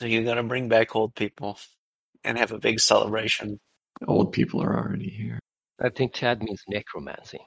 [0.00, 1.58] So you're gonna bring back old people
[2.22, 3.58] and have a big celebration.
[4.06, 5.40] Old people are already here.
[5.80, 7.40] I think Tad means necromancy.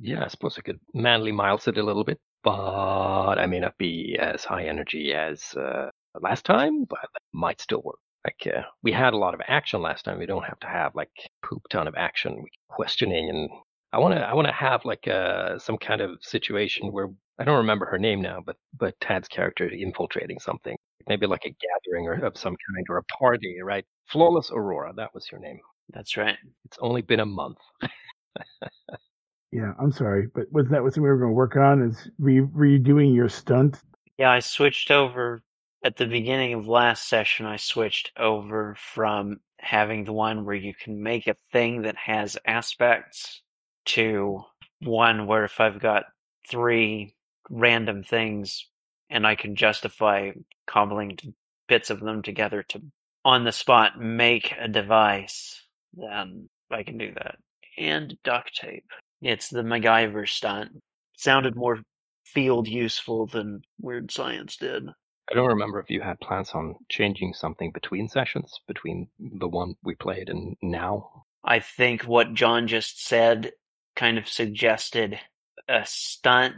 [0.00, 3.76] Yeah, I suppose I could manly miles it a little bit, but I may not
[3.76, 5.90] be as high energy as uh,
[6.20, 7.98] last time, but that might still work.
[8.24, 10.18] Like uh, we had a lot of action last time.
[10.18, 11.10] We don't have to have like
[11.42, 13.50] poop ton of action, We questioning, and
[13.94, 17.44] I want to I want to have like uh, some kind of situation where I
[17.44, 20.76] don't remember her name now, but but Tad's character infiltrating something,
[21.08, 23.84] maybe like a gathering or of some kind or a party, right?
[24.06, 25.60] Flawless Aurora, that was your name.
[25.90, 26.36] That's right.
[26.64, 27.58] It's only been a month.
[29.52, 31.80] Yeah, I'm sorry, but wasn't that what we were going to work on?
[31.80, 33.80] Is re- redoing your stunt?
[34.18, 35.44] Yeah, I switched over
[35.84, 37.46] at the beginning of last session.
[37.46, 42.36] I switched over from having the one where you can make a thing that has
[42.44, 43.42] aspects
[43.86, 44.44] to
[44.80, 46.04] one where if I've got
[46.48, 47.14] three
[47.50, 48.66] random things
[49.10, 50.32] and I can justify
[50.66, 51.18] cobbling
[51.68, 52.82] bits of them together to
[53.24, 55.62] on the spot make a device,
[55.94, 57.36] then I can do that.
[57.78, 58.84] And duct tape.
[59.22, 60.72] It's the MacGyver stunt.
[61.16, 61.80] Sounded more
[62.26, 64.88] field useful than Weird Science did.
[65.30, 69.74] I don't remember if you had plans on changing something between sessions, between the one
[69.82, 71.24] we played and now.
[71.42, 73.52] I think what John just said
[73.96, 75.18] kind of suggested
[75.68, 76.54] a stunt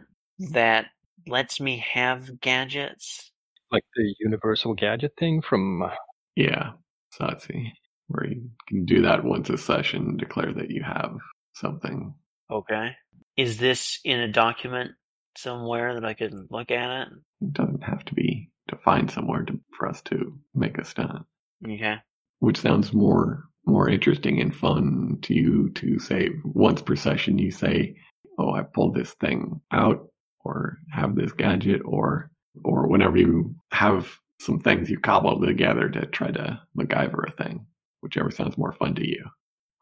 [0.52, 0.86] that
[1.26, 3.30] lets me have gadgets.
[3.70, 5.82] Like the universal gadget thing from.
[5.82, 5.90] Uh,
[6.36, 6.72] Yeah,
[7.18, 7.72] Satsi,
[8.08, 11.16] where you can do that once a session, declare that you have
[11.54, 12.14] something.
[12.50, 12.90] Okay.
[13.36, 14.92] Is this in a document
[15.36, 17.08] somewhere that I could look at it?
[17.40, 21.26] It doesn't have to be defined somewhere to, for us to make a stunt,
[21.64, 21.96] Okay.
[22.38, 27.38] which sounds more more interesting and fun to you to say once per session.
[27.38, 27.96] You say,
[28.38, 30.08] "Oh, I pulled this thing out,"
[30.44, 32.30] or "Have this gadget," or
[32.64, 37.66] or whenever you have some things you cobble together to try to MacGyver a thing,
[38.00, 39.24] whichever sounds more fun to you.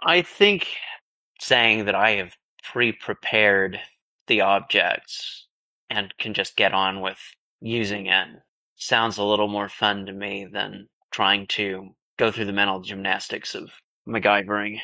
[0.03, 0.69] I think
[1.41, 3.81] saying that I have pre-prepared
[4.27, 5.47] the objects
[5.91, 7.19] and can just get on with
[7.61, 8.29] using it
[8.77, 13.55] sounds a little more fun to me than trying to go through the mental gymnastics
[13.55, 13.71] of
[14.09, 14.79] MacGyvering.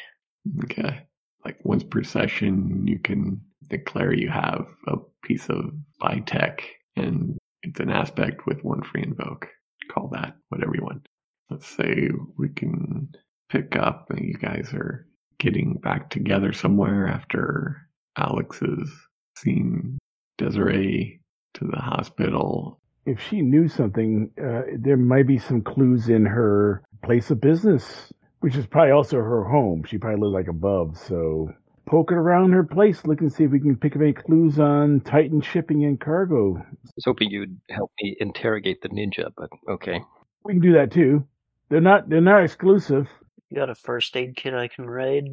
[0.65, 1.07] Okay.
[1.45, 6.63] Like once per session, you can declare you have a piece of spy tech
[6.97, 9.49] and it's an aspect with one free invoke.
[9.91, 11.07] Call that whatever you want.
[11.51, 12.09] Let's say
[12.39, 13.09] we can
[13.49, 15.07] pick up and you guys are
[15.39, 17.77] getting back together somewhere after
[18.17, 18.91] Alex has
[19.37, 19.99] seen
[20.39, 21.21] Desiree
[21.55, 22.80] to the hospital.
[23.07, 28.13] If she knew something, uh, there might be some clues in her place of business,
[28.41, 29.85] which is probably also her home.
[29.85, 31.51] She probably lived like above, so
[31.87, 35.01] poking around her place, looking to see if we can pick up any clues on
[35.01, 36.57] Titan shipping and cargo.
[36.57, 40.01] I was hoping you'd help me interrogate the ninja, but okay.
[40.45, 41.27] We can do that too.
[41.69, 43.09] They're not they're not exclusive.
[43.51, 45.25] You got a first aid kit I can raid?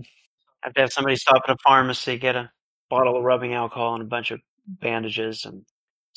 [0.63, 2.49] I have to have somebody stop at a pharmacy, get a
[2.89, 5.45] bottle of rubbing alcohol and a bunch of bandages.
[5.45, 5.63] And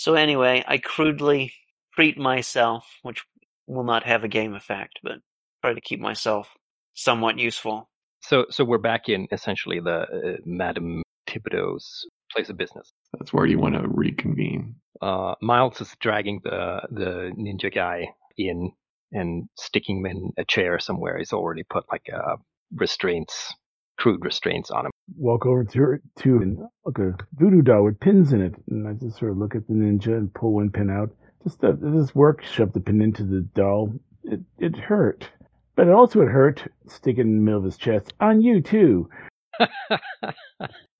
[0.00, 1.52] so anyway, I crudely
[1.94, 3.22] treat myself, which
[3.66, 5.16] will not have a game effect, but
[5.62, 6.48] try to keep myself
[6.94, 7.90] somewhat useful.
[8.22, 12.90] So, so we're back in essentially the uh, Madame Thibodeau's place of business.
[13.18, 14.76] That's where you want to reconvene.
[15.02, 18.08] Uh, Miles is dragging the the ninja guy
[18.38, 18.72] in
[19.12, 21.18] and sticking him in a chair somewhere.
[21.18, 22.36] He's already put like uh,
[22.74, 23.54] restraints,
[24.00, 24.92] crude restraints on him.
[25.16, 28.88] Walk over to her to and look a voodoo doll with pins in it, and
[28.88, 31.10] I just sort of look at the ninja and pull one pin out.
[31.44, 32.42] Just uh, does this work?
[32.42, 33.92] Shove the pin into the doll.
[34.24, 35.28] It it hurt,
[35.76, 36.66] but it also would hurt.
[36.88, 38.14] sticking it in the middle of his chest.
[38.20, 39.10] On you too.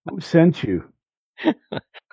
[0.09, 0.85] Who sent you?
[1.45, 1.55] I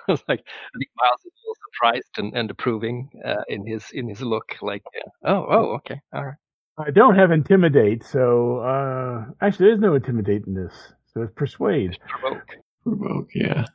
[0.07, 3.85] was like, I think Miles is a little surprised and, and approving uh, in his
[3.91, 4.55] in his look.
[4.61, 4.83] Like,
[5.25, 6.35] uh, oh, oh, okay, all right.
[6.77, 10.73] I don't have intimidate, so uh, actually, there's no intimidate in this.
[11.13, 11.97] So it's persuade.
[12.07, 13.65] Provoke, Provoke, yeah.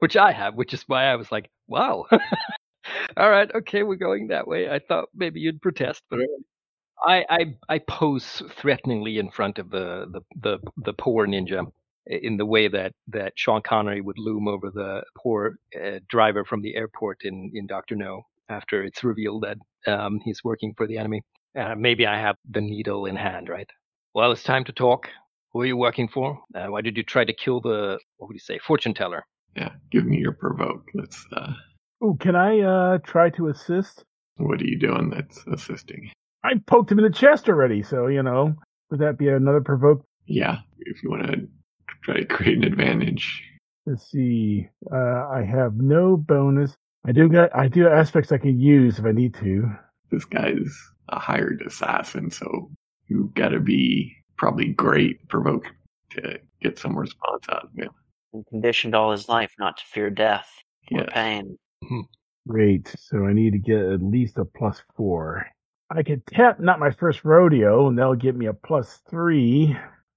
[0.00, 2.06] which I have, which is why I was like, wow.
[3.16, 4.68] all right, okay, we're going that way.
[4.68, 6.18] I thought maybe you'd protest, but
[7.04, 7.38] I I,
[7.68, 11.70] I pose threateningly in front of the the the, the poor ninja
[12.08, 16.62] in the way that, that Sean Connery would loom over the poor uh, driver from
[16.62, 19.58] the airport in, in Doctor No after it's revealed that
[19.92, 21.22] um, he's working for the enemy.
[21.58, 23.68] Uh, maybe I have the needle in hand, right?
[24.14, 25.08] Well, it's time to talk.
[25.52, 26.38] Who are you working for?
[26.54, 29.24] Uh, why did you try to kill the what would you say fortune teller?
[29.56, 29.70] Yeah.
[29.90, 30.86] Give me your provoke.
[30.94, 31.52] Let's uh
[32.00, 34.04] Oh, can I uh, try to assist?
[34.36, 36.12] what are you doing that's assisting?
[36.44, 38.54] I poked him in the chest already, so you know,
[38.90, 40.04] would that be another provoke?
[40.26, 40.58] Yeah.
[40.78, 41.48] If you want to
[42.04, 43.42] try to create an advantage.
[43.84, 44.68] Let's see.
[44.92, 46.74] Uh, I have no bonus.
[47.04, 47.50] I do got.
[47.56, 49.70] I do have aspects I can use if I need to.
[50.10, 50.70] This guy's
[51.08, 52.70] a hired assassin, so
[53.08, 55.66] you've got to be probably great provoke
[56.10, 57.90] to get some response out of him.
[58.32, 60.48] And conditioned all his life not to fear death
[60.92, 61.08] or Yes.
[61.12, 61.58] pain.
[61.86, 62.00] Hmm.
[62.46, 62.88] Great.
[62.98, 65.46] So I need to get at least a plus four.
[65.90, 69.76] I could tap not my first rodeo, and that'll give me a plus three.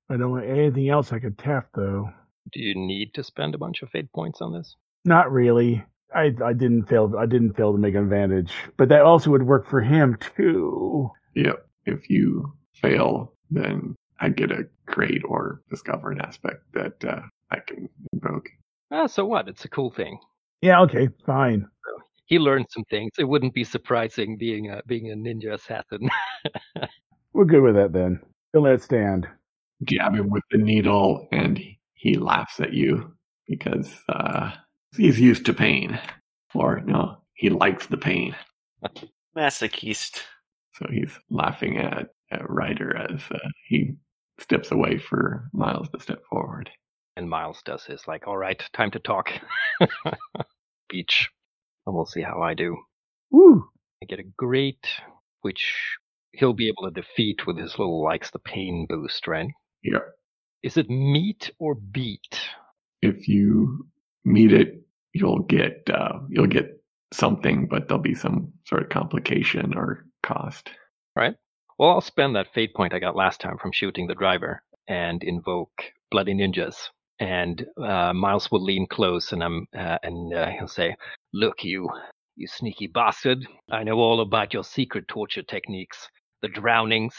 [0.09, 2.09] I don't want anything else I could tap though.
[2.51, 4.75] Do you need to spend a bunch of fate points on this?
[5.05, 5.83] Not really.
[6.13, 7.13] I I didn't fail.
[7.17, 11.09] I didn't fail to make an advantage, but that also would work for him too.
[11.35, 11.65] Yep.
[11.85, 17.59] If you fail, then I get a great or discover an aspect that uh, I
[17.59, 18.49] can invoke.
[18.91, 19.47] Ah, so what?
[19.47, 20.19] It's a cool thing.
[20.61, 20.81] Yeah.
[20.81, 21.09] Okay.
[21.25, 21.67] Fine.
[22.25, 23.11] He learned some things.
[23.17, 26.09] It wouldn't be surprising being a being a ninja assassin.
[27.33, 28.19] We're good with that then.
[28.53, 29.27] Don't let it stand.
[29.83, 31.59] Jab him with the needle, and
[31.93, 33.13] he laughs at you
[33.47, 34.51] because uh,
[34.97, 35.99] he's used to pain.
[36.53, 38.35] Or, no, he likes the pain.
[39.37, 40.19] Masochist.
[40.75, 43.93] So he's laughing at, at Ryder as uh, he
[44.39, 46.69] steps away for Miles to step forward.
[47.15, 49.29] and Miles does his like, all right, time to talk.
[50.89, 51.29] Beach.
[51.85, 52.77] And we'll see how I do.
[53.31, 53.65] Woo.
[54.01, 54.87] I get a great,
[55.41, 55.97] which
[56.33, 59.47] he'll be able to defeat with his little likes the pain boost, right?
[59.83, 59.99] Yeah.
[60.63, 62.39] Is it meet or beat?
[63.01, 63.87] If you
[64.23, 64.81] meet it,
[65.13, 66.81] you'll get uh, you'll get
[67.13, 70.69] something, but there'll be some sort of complication or cost.
[71.15, 71.35] Right.
[71.77, 75.23] Well, I'll spend that fate point I got last time from shooting the driver and
[75.23, 75.71] invoke
[76.09, 76.75] bloody ninjas.
[77.19, 80.95] And uh, Miles will lean close, and I'm uh, and uh, he'll say,
[81.33, 81.87] "Look, you,
[82.35, 83.45] you sneaky bastard!
[83.69, 86.09] I know all about your secret torture techniques,
[86.41, 87.13] the drownings,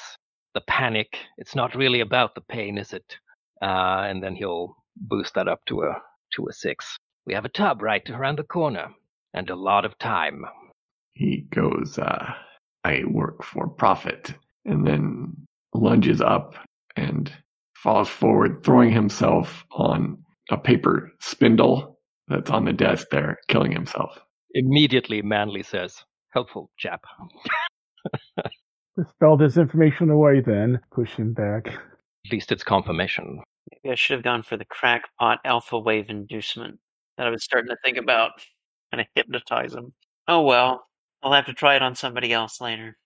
[0.55, 1.19] the panic.
[1.39, 3.17] It's not really about the pain, is it?"
[3.63, 6.03] Uh, and then he'll boost that up to a
[6.35, 6.97] to a six.
[7.27, 8.89] We have a tub right around the corner,
[9.33, 10.45] and a lot of time.
[11.15, 12.35] He goes, uh,
[12.85, 14.35] "I work for Prophet,"
[14.65, 16.55] and then lunges up
[16.97, 17.33] and
[17.77, 21.99] falls forward, throwing himself on a paper spindle
[22.29, 24.19] that's on the desk there, killing himself.
[24.55, 27.03] Immediately, Manly says, "Helpful chap."
[28.97, 30.81] Dispel this information away then.
[30.93, 31.69] Push him back.
[31.69, 33.41] At least it's confirmation.
[33.71, 36.79] Maybe I should have gone for the crackpot alpha wave inducement
[37.17, 38.33] that I was starting to think about.
[38.91, 39.93] Kind of hypnotize him.
[40.29, 40.87] Oh well,
[41.23, 42.97] I'll have to try it on somebody else later.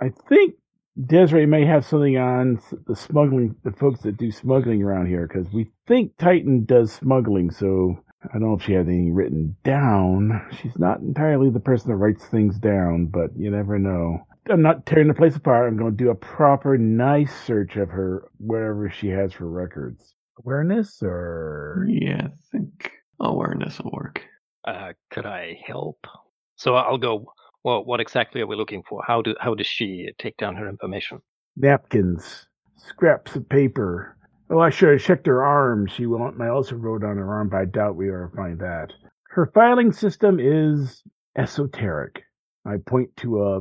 [0.00, 0.54] I think
[1.06, 5.50] Desiree may have something on the smuggling, the folks that do smuggling around here, because
[5.52, 7.50] we think Titan does smuggling.
[7.50, 10.46] So I don't know if she had anything written down.
[10.60, 14.26] She's not entirely the person that writes things down, but you never know.
[14.50, 15.68] I'm not tearing the place apart.
[15.68, 20.14] I'm going to do a proper, nice search of her wherever she has her records.
[20.38, 24.22] Awareness or Yeah, I think awareness will work.
[24.66, 26.06] Uh, could I help?
[26.56, 27.26] So I'll go.
[27.64, 29.02] Well, what exactly are we looking for?
[29.06, 31.20] How do how does she take down her information?
[31.56, 32.46] napkins,
[32.76, 34.16] scraps of paper.
[34.50, 35.86] Oh, I should have checked her arm.
[35.86, 38.92] She will, I also wrote on her arm, but I doubt we ever find that.
[39.28, 41.02] Her filing system is
[41.36, 42.22] esoteric.
[42.66, 43.60] I point to a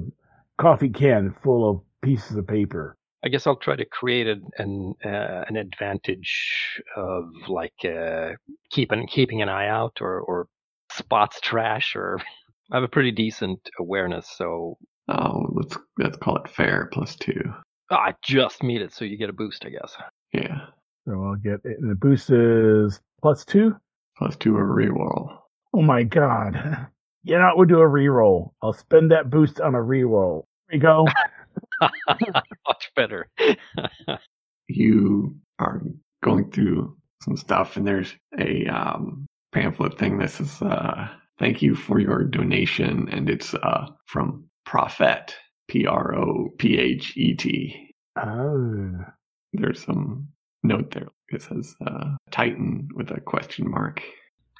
[0.57, 2.95] coffee can full of pieces of paper.
[3.23, 8.31] I guess I'll try to create an an, uh, an advantage of like uh,
[8.71, 10.47] keeping keeping an eye out or or
[10.91, 12.19] spots trash or
[12.71, 14.77] I have a pretty decent awareness, so
[15.09, 17.41] Oh, let's let's call it fair plus two.
[17.89, 19.93] I just meet it, so you get a boost, I guess.
[20.33, 20.67] Yeah,
[21.05, 21.79] So I'll get it.
[21.79, 23.75] And the boost is plus two.
[24.17, 25.37] plus two a reroll.
[25.73, 26.87] Oh my god.
[27.23, 28.51] You know, we'll do a reroll.
[28.61, 30.43] I'll spend that boost on a reroll.
[30.69, 31.07] There you go.
[32.67, 33.29] Much better.
[34.67, 35.81] You are
[36.23, 40.17] going through some stuff, and there's a um, pamphlet thing.
[40.17, 41.09] This is uh,
[41.39, 45.35] thank you for your donation, and it's uh, from Prophet,
[45.67, 47.93] P R O P H E T.
[48.17, 48.91] oh.
[49.53, 50.29] There's some
[50.63, 51.09] note there.
[51.29, 54.01] It says uh, Titan with a question mark.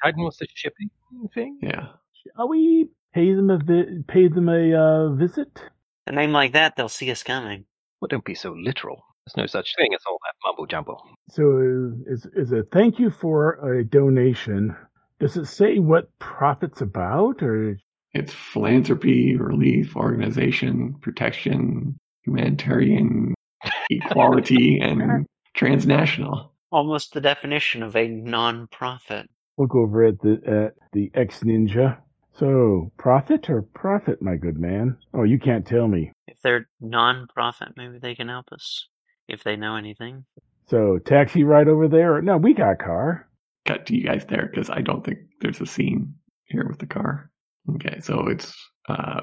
[0.03, 0.89] Titan was the shipping
[1.33, 1.57] thing.
[1.61, 1.87] Yeah.
[2.35, 5.61] Shall we pay them a vi- pay them a uh, visit?
[6.07, 7.65] A name like that, they'll see us coming.
[7.99, 9.03] Well, don't be so literal.
[9.25, 10.97] There's no such thing as all that mumbo jumbo.
[11.29, 14.75] So is is a thank you for a donation.
[15.19, 17.77] Does it say what Prophet's about, or
[18.13, 23.35] It's philanthropy, relief, organization, protection, humanitarian,
[23.91, 26.53] equality, and transnational.
[26.71, 29.29] Almost the definition of a non-profit.
[29.57, 31.97] look over at the at the ex ninja?
[32.39, 34.97] So profit or profit, my good man?
[35.13, 36.11] Oh, you can't tell me.
[36.27, 38.87] If they're non-Prophet, maybe they can help us.
[39.27, 40.25] If they know anything.
[40.67, 42.21] So taxi ride over there?
[42.21, 43.27] No, we got car.
[43.65, 46.87] cut to you guys there because I don't think there's a scene here with the
[46.87, 47.29] car.
[47.75, 48.53] Okay, so it's
[48.89, 49.21] uh,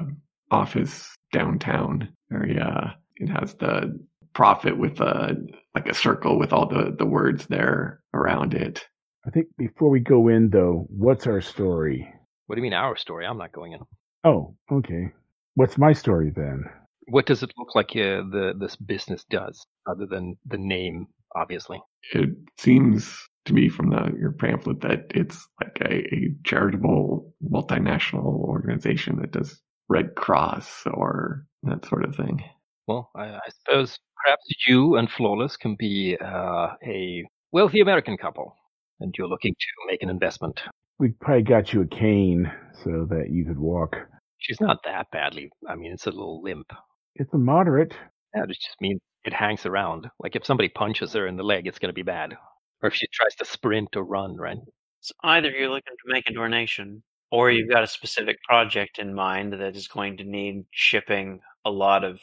[0.50, 2.96] office downtown area.
[3.16, 3.98] It has the
[4.34, 5.34] profit with a
[5.74, 8.86] like a circle with all the the words there around it.
[9.26, 12.12] I think before we go in, though, what's our story?
[12.48, 13.26] What do you mean our story?
[13.26, 13.80] I'm not going in.
[14.24, 15.10] Oh, okay.
[15.54, 16.64] What's my story then?
[17.08, 21.78] What does it look like uh, the this business does, other than the name, obviously?
[22.14, 28.24] It seems to me from the your pamphlet that it's like a, a charitable multinational
[28.24, 32.42] organization that does Red Cross or that sort of thing.
[32.86, 38.56] Well, I, I suppose perhaps you and Flawless can be uh, a wealthy American couple,
[39.00, 40.62] and you're looking to make an investment.
[40.98, 42.50] We probably got you a cane
[42.82, 43.96] so that you could walk.
[44.38, 45.50] She's not that badly.
[45.68, 46.72] I mean, it's a little limp.
[47.14, 47.94] It's a moderate.
[48.34, 50.08] Yeah, it just means it hangs around.
[50.18, 52.36] Like if somebody punches her in the leg, it's going to be bad.
[52.82, 54.58] Or if she tries to sprint or run, right?
[55.00, 57.56] So either you're looking to make a donation, or hmm.
[57.56, 62.04] you've got a specific project in mind that is going to need shipping a lot
[62.04, 62.20] of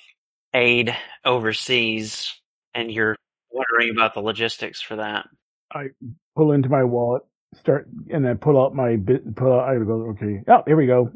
[0.53, 2.33] aid overseas,
[2.73, 3.15] and you're
[3.51, 5.27] wondering about the logistics for that.
[5.73, 5.87] I
[6.35, 7.23] pull into my wallet,
[7.59, 9.35] start, and then pull out my bit.
[9.35, 9.69] Pull out.
[9.69, 10.09] I go.
[10.11, 10.41] Okay.
[10.47, 11.11] Oh, here we go.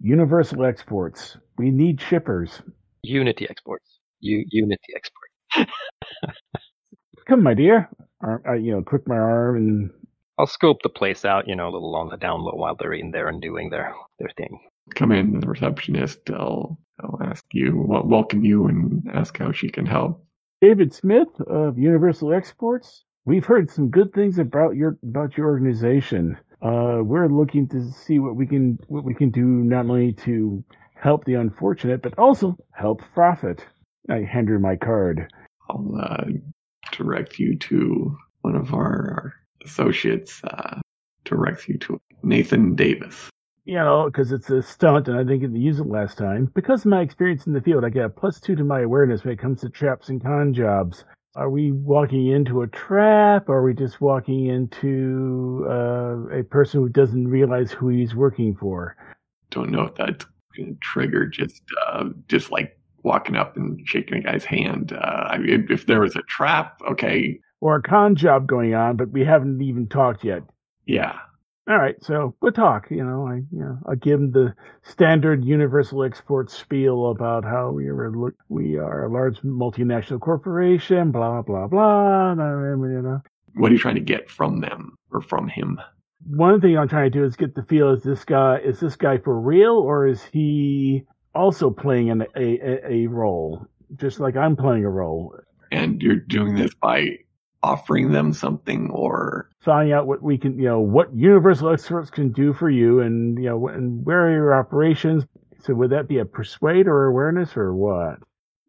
[0.00, 1.36] Universal exports.
[1.58, 2.62] We need shippers.
[3.02, 4.00] Unity exports.
[4.20, 5.30] U- Unity export.
[7.28, 7.88] Come, my dear.
[8.22, 9.90] Arm, I, you know, click my arm and
[10.38, 12.94] I'll scope the place out, you know, a little on the down low while they're
[12.94, 14.60] in there and doing their their thing.
[14.94, 16.30] Come in, the receptionist.
[16.30, 20.24] I'll I'll ask you, welcome you, and ask how she can help.
[20.60, 23.04] David Smith of Universal Exports.
[23.26, 26.36] We've heard some good things about your about your organization.
[26.60, 30.62] Uh, we're looking to see what we can what we can do not only to
[30.94, 33.64] help the unfortunate, but also help profit.
[34.10, 35.32] I hand her my card.
[35.70, 36.24] I'll uh,
[36.92, 39.32] direct you to one of our,
[39.64, 40.42] associates.
[40.44, 40.80] Uh,
[41.24, 43.30] directs you to Nathan Davis.
[43.64, 46.50] You know, because it's a stunt, and I didn't use it last time.
[46.54, 49.24] Because of my experience in the field, I get a plus two to my awareness
[49.24, 51.06] when it comes to traps and con jobs.
[51.36, 53.48] Are we walking into a trap?
[53.48, 58.54] Or are we just walking into uh, a person who doesn't realize who he's working
[58.54, 58.96] for?
[59.50, 60.24] Don't know if that's
[60.56, 64.92] going to trigger just uh, just like walking up and shaking a guy's hand.
[64.92, 68.96] Uh, I mean, if there was a trap, okay, Or a con job going on,
[68.96, 70.42] but we haven't even talked yet.
[70.86, 71.18] yeah,
[71.66, 72.90] All right, so we'll talk.
[72.90, 77.70] You know, I you know I give him the standard Universal Export spiel about how
[77.70, 82.32] we are look we are a large multinational corporation, blah blah blah.
[82.32, 83.20] uh, You know,
[83.54, 85.80] what are you trying to get from them or from him?
[86.26, 88.96] one thing I'm trying to do is get the feel: is this guy is this
[88.96, 91.04] guy for real, or is he
[91.34, 93.66] also playing an, a, a a role,
[93.96, 95.36] just like I'm playing a role?
[95.70, 97.18] And you're doing this by
[97.64, 102.30] offering them something or Finding out what we can, you know, what Universal Exports can
[102.32, 105.24] do for you, and you know, and where are your operations.
[105.62, 108.18] So would that be a persuade or awareness or what?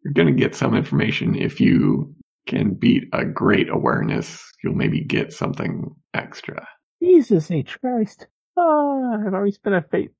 [0.03, 2.15] you're going to get some information if you
[2.47, 6.67] can beat a great awareness you'll maybe get something extra
[7.01, 7.79] Jesus H.
[7.81, 8.27] Christ.
[8.57, 10.11] Ah, I've already spent a fate.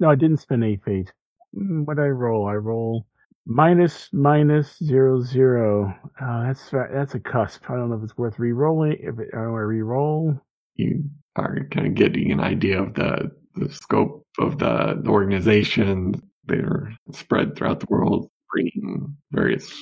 [0.00, 1.12] No, I didn't spend a fate.
[1.56, 2.46] Mm, What I roll?
[2.48, 3.06] I roll
[3.46, 5.94] minus minus zero zero.
[6.20, 6.70] Oh, that's.
[6.70, 7.70] That's a cusp.
[7.70, 8.92] I don't know if it's worth re-rolling.
[9.00, 10.40] If it, want to re-roll.
[10.76, 11.04] you
[11.36, 16.94] are kind of getting an idea of the, the scope of the, the organization they're
[17.12, 19.72] spread throughout the world bringing various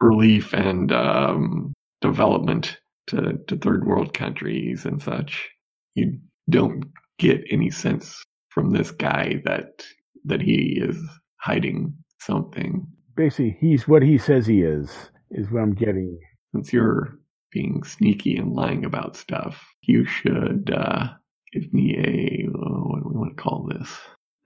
[0.00, 5.48] relief and um, development to, to third world countries and such
[5.94, 6.18] you
[6.50, 6.84] don't
[7.18, 9.84] get any sense from this guy that
[10.24, 10.96] that he is
[11.38, 12.86] hiding something
[13.18, 14.90] Basically, he's what he says he is.
[15.32, 16.18] Is what I'm getting.
[16.54, 17.18] since you're
[17.52, 21.08] being sneaky and lying about stuff, you should uh,
[21.52, 23.90] give me a uh, what do we want to call this?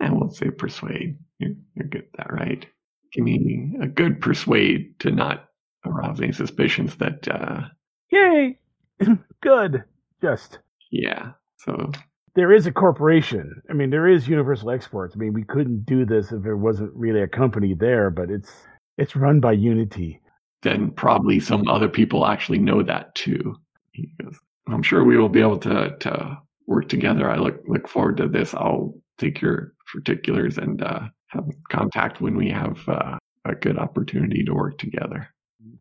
[0.01, 1.19] I won't say persuade.
[1.39, 2.67] You're, you're good at that, right?
[3.13, 5.51] Give me a good persuade to not
[5.85, 7.69] arouse any suspicions that, uh,
[8.11, 8.59] Yay!
[9.43, 9.85] Good.
[10.23, 10.61] Just
[10.91, 11.33] yeah.
[11.59, 11.93] So
[12.35, 13.61] there is a corporation.
[13.69, 15.15] I mean, there is Universal Exports.
[15.15, 18.51] I mean, we couldn't do this if there wasn't really a company there, but it's
[18.99, 20.21] it's run by Unity.
[20.63, 23.57] then probably some other people actually know that too.
[23.93, 27.29] He goes, I'm sure we will be able to to work together.
[27.31, 28.55] I look look forward to this.
[28.55, 34.45] I'll take your particulars and uh, have contact when we have uh, a good opportunity
[34.45, 35.29] to work together.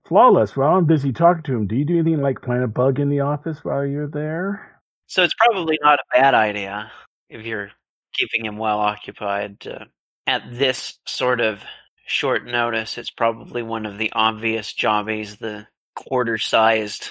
[0.05, 0.55] Flawless.
[0.55, 3.10] While I'm busy talking to him, do you do anything like plant a bug in
[3.10, 4.70] the office while you're there?
[5.11, 6.89] So it's probably not a bad idea
[7.29, 7.71] if you're
[8.13, 9.57] keeping him well occupied.
[9.67, 9.83] Uh,
[10.25, 11.61] at this sort of
[12.07, 17.09] short notice, it's probably one of the obvious jobbies, the quarter sized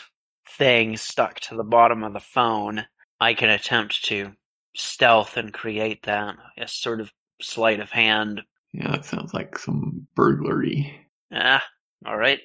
[0.56, 2.86] thing stuck to the bottom of the phone,
[3.20, 4.32] I can attempt to
[4.74, 8.40] stealth and create that a sort of sleight of hand.
[8.72, 11.06] Yeah, that sounds like some burglary.
[11.30, 11.62] Ah,
[12.06, 12.40] all right.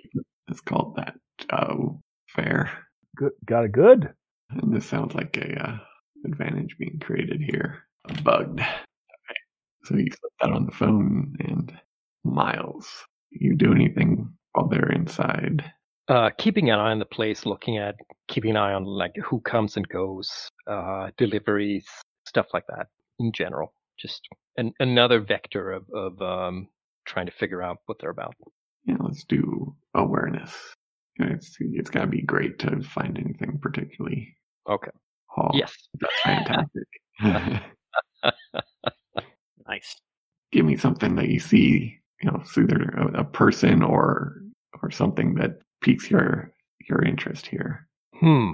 [0.50, 1.16] It's called that.
[1.50, 2.72] Oh, fair.
[3.16, 4.14] Good, got it good.
[4.50, 5.78] And this sounds like a uh,
[6.26, 7.84] advantage being created here.
[8.24, 8.60] Bugged.
[8.60, 9.40] Okay.
[9.84, 11.74] So you flip that on the phone, and
[12.24, 12.88] Miles,
[13.32, 15.64] you do anything while they're inside?
[16.08, 17.96] Uh, keeping an eye on the place, looking at,
[18.28, 21.88] keeping an eye on like who comes and goes, uh, deliveries,
[22.28, 22.88] stuff like that
[23.20, 23.74] in general.
[23.98, 26.68] Just an, another vector of, of um,
[27.06, 28.36] trying to figure out what they're about.
[28.86, 30.54] Yeah, let's do awareness.
[31.18, 34.36] It's it's got to be great to find anything particularly.
[34.70, 34.92] Okay.
[35.38, 35.74] Oh, Yes.
[36.00, 36.88] that's fantastic.
[39.68, 39.96] Nice.
[40.52, 44.38] Give me something that you see, you know, it's either a, a person or
[44.82, 46.52] or something that piques your
[46.88, 47.88] your interest here.
[48.20, 48.52] Hmm.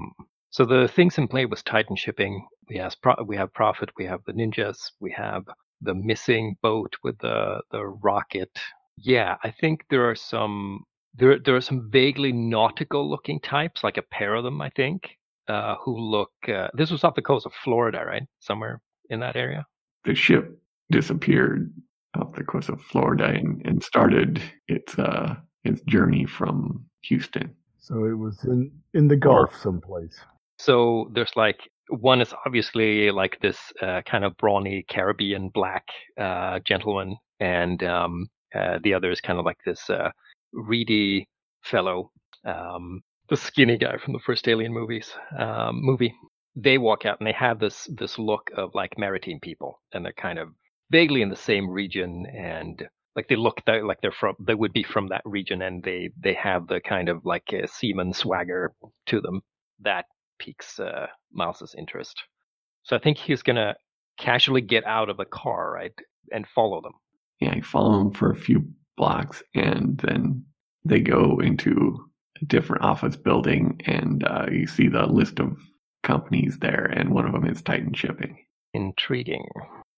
[0.52, 2.46] So the things in play was Titan shipping.
[2.70, 3.90] We have pro- we have Prophet.
[3.98, 4.78] We have the ninjas.
[5.00, 5.44] We have
[5.82, 8.52] the missing boat with the the rocket.
[8.98, 13.98] Yeah, I think there are some there there are some vaguely nautical looking types, like
[13.98, 15.10] a pair of them, I think,
[15.48, 16.32] uh, who look.
[16.48, 18.24] Uh, this was off the coast of Florida, right?
[18.40, 19.66] Somewhere in that area.
[20.06, 20.58] The ship
[20.92, 21.72] disappeared
[22.20, 27.56] off the coast of Florida and, and started its uh its journey from Houston.
[27.80, 30.20] So it was in in the Gulf someplace.
[30.58, 35.86] So there's like one is obviously like this uh, kind of brawny Caribbean black
[36.20, 40.12] uh, gentleman, and um, uh, the other is kind of like this uh,
[40.54, 41.28] reedy
[41.64, 42.12] fellow,
[42.46, 46.14] um, the skinny guy from the first Alien movies um, movie.
[46.56, 50.14] They walk out and they have this this look of like maritime people, and they're
[50.14, 50.50] kind of
[50.92, 52.84] vaguely in the same region and
[53.16, 56.34] like they look like they're from they would be from that region and they they
[56.34, 58.74] have the kind of like a seaman swagger
[59.06, 59.42] to them
[59.80, 60.06] that
[60.40, 62.22] piques uh, Miles's interest.
[62.84, 63.76] So I think he's gonna
[64.18, 65.92] casually get out of the car, right,
[66.32, 66.94] and follow them.
[67.40, 68.66] Yeah, you follow them for a few
[68.98, 70.46] blocks, and then
[70.86, 72.10] they go into
[72.42, 75.58] a different office building, and uh, you see the list of
[76.04, 78.46] companies there, and one of them is Titan Shipping.
[78.74, 79.46] Intriguing.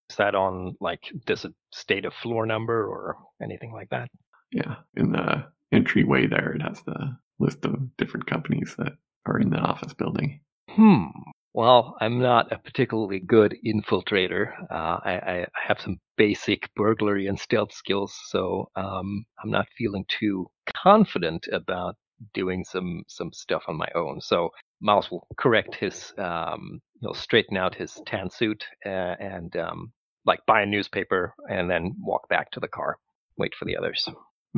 [0.09, 4.09] Is that on like does it state a floor number or anything like that?
[4.51, 8.93] Yeah, in the entryway there, it has the list of different companies that
[9.25, 10.41] are in the office building.
[10.69, 11.05] Hmm.
[11.53, 14.53] Well, I'm not a particularly good infiltrator.
[14.71, 20.05] Uh, I, I have some basic burglary and stealth skills, so um, I'm not feeling
[20.07, 21.95] too confident about
[22.33, 24.19] doing some some stuff on my own.
[24.21, 24.49] So
[24.83, 29.93] Miles will correct his, um, he'll straighten out his tan suit uh, and um,
[30.25, 32.97] like buy a newspaper and then walk back to the car,
[33.37, 34.09] wait for the others.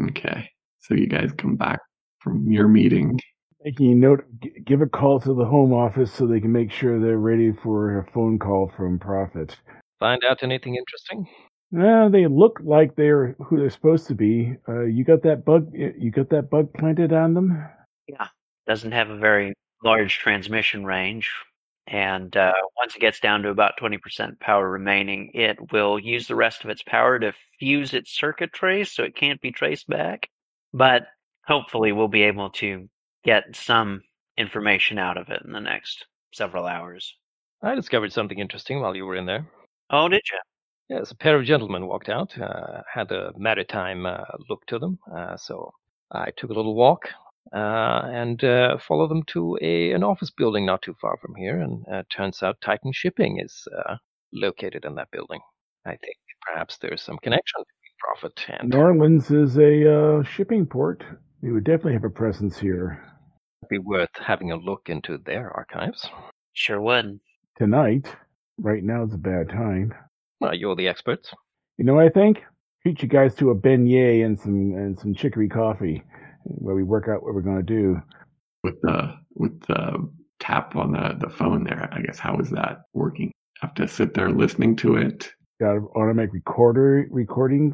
[0.09, 1.79] Okay, so you guys come back
[2.19, 3.19] from your meeting.
[3.65, 4.25] Making a note,
[4.63, 7.97] give a call to the home office so they can make sure they're ready for
[7.97, 9.57] a phone call from Prophet.
[9.99, 11.27] Find out anything interesting?
[11.75, 14.55] Uh, they look like they're who they're supposed to be.
[14.69, 15.71] Uh, you got that bug?
[15.73, 17.67] You got that bug planted on them?
[18.07, 18.27] Yeah,
[18.67, 21.31] doesn't have a very large transmission range.
[21.87, 26.35] And uh, once it gets down to about 20% power remaining, it will use the
[26.35, 30.29] rest of its power to fuse its circuit trace so it can't be traced back.
[30.71, 31.07] But
[31.47, 32.87] hopefully, we'll be able to
[33.25, 34.01] get some
[34.37, 37.15] information out of it in the next several hours.
[37.61, 39.47] I discovered something interesting while you were in there.
[39.89, 40.39] Oh, did you?
[40.95, 44.99] Yes, a pair of gentlemen walked out, uh, had a maritime uh, look to them.
[45.11, 45.71] Uh, so
[46.11, 47.09] I took a little walk
[47.53, 51.59] uh, and uh, followed them to a an office building not too far from here.
[51.59, 53.95] And uh, turns out Titan Shipping is uh,
[54.31, 55.41] located in that building.
[55.87, 60.67] I think perhaps there's some connection between Prophet and New Orleans is a uh, shipping
[60.67, 61.03] port.
[61.41, 63.03] They would definitely have a presence here
[63.69, 66.07] be worth having a look into their archives.
[66.53, 67.19] Sure would.
[67.57, 68.13] tonight.
[68.57, 69.93] Right now is a bad time.
[70.39, 71.33] Well, you're the experts.
[71.77, 72.43] You know what I think?
[72.83, 76.03] Treat you guys to a beignet and some and some chicory coffee,
[76.43, 78.01] where we work out what we're going to do.
[78.63, 81.89] with the with the tap on the the phone there.
[81.91, 83.31] I guess how is that working?
[83.61, 85.31] I Have to sit there listening to it.
[85.59, 87.73] Got an automatic recorder recording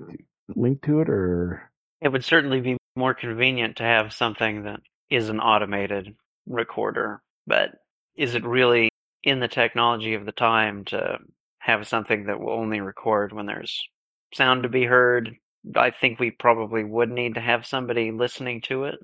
[0.56, 1.70] link to it, or
[2.02, 6.16] It would certainly be more convenient to have something that is an automated
[6.48, 7.72] recorder, but
[8.16, 8.90] is it really
[9.24, 11.20] in the technology of the time to
[11.60, 13.88] have something that will only record when there's
[14.34, 15.36] sound to be heard?
[15.76, 18.96] I think we probably would need to have somebody listening to it.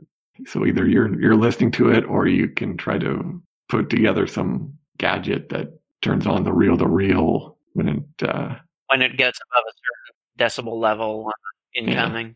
[0.47, 4.73] So either you're you're listening to it, or you can try to put together some
[4.97, 8.27] gadget that turns on the reel to reel when it.
[8.27, 8.55] Uh,
[8.87, 11.31] when it gets above a certain decibel level uh,
[11.75, 12.35] incoming.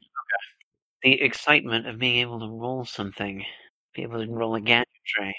[1.03, 1.17] Okay.
[1.17, 3.43] The excitement of being able to roll something,
[3.95, 5.35] be able to roll a gadgetry.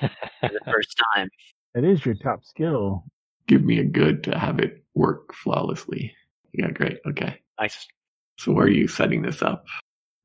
[0.00, 0.10] for
[0.42, 1.28] the first time.
[1.74, 3.04] That is your top skill.
[3.46, 6.14] Give me a good to have it work flawlessly.
[6.52, 6.98] Yeah, great.
[7.06, 7.40] Okay.
[7.60, 7.86] Nice.
[8.38, 9.64] So where are you setting this up?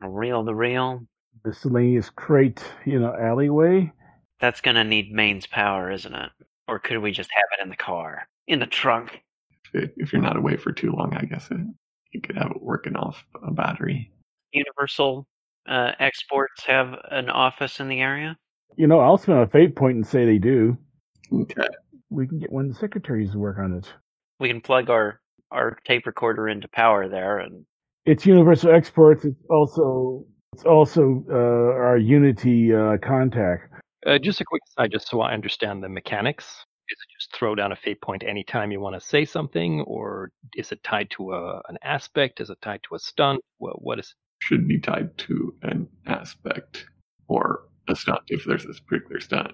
[0.02, 1.06] Reel the reel.
[1.46, 3.92] Miscellaneous crate, you know, alleyway.
[4.40, 6.32] That's gonna need mains power, isn't it?
[6.68, 9.22] Or could we just have it in the car, in the trunk?
[9.74, 11.58] If, it, if you're not away for too long, I guess it,
[12.12, 14.12] you could have it working off a battery.
[14.52, 15.28] Universal
[15.68, 18.38] uh, Exports have an office in the area.
[18.76, 20.78] You know, I'll spend a fate point and say they do.
[21.32, 21.68] Okay.
[22.10, 23.92] We can get one of the secretaries to work on it.
[24.40, 25.20] We can plug our
[25.52, 27.66] our tape recorder into power there, and
[28.06, 29.26] It's Universal Exports.
[29.26, 33.74] It's also it's also uh, our Unity uh, contact.
[34.06, 36.46] Uh, just a quick side, just so I understand the mechanics.
[36.90, 40.32] Is it just throw down a fate point anytime you want to say something, or
[40.56, 42.42] is it tied to a, an aspect?
[42.42, 43.42] Is it tied to a stunt?
[43.58, 44.16] What, what is?
[44.40, 46.86] Should be tied to an aspect
[47.28, 49.52] or a stunt if there's this particular stunt.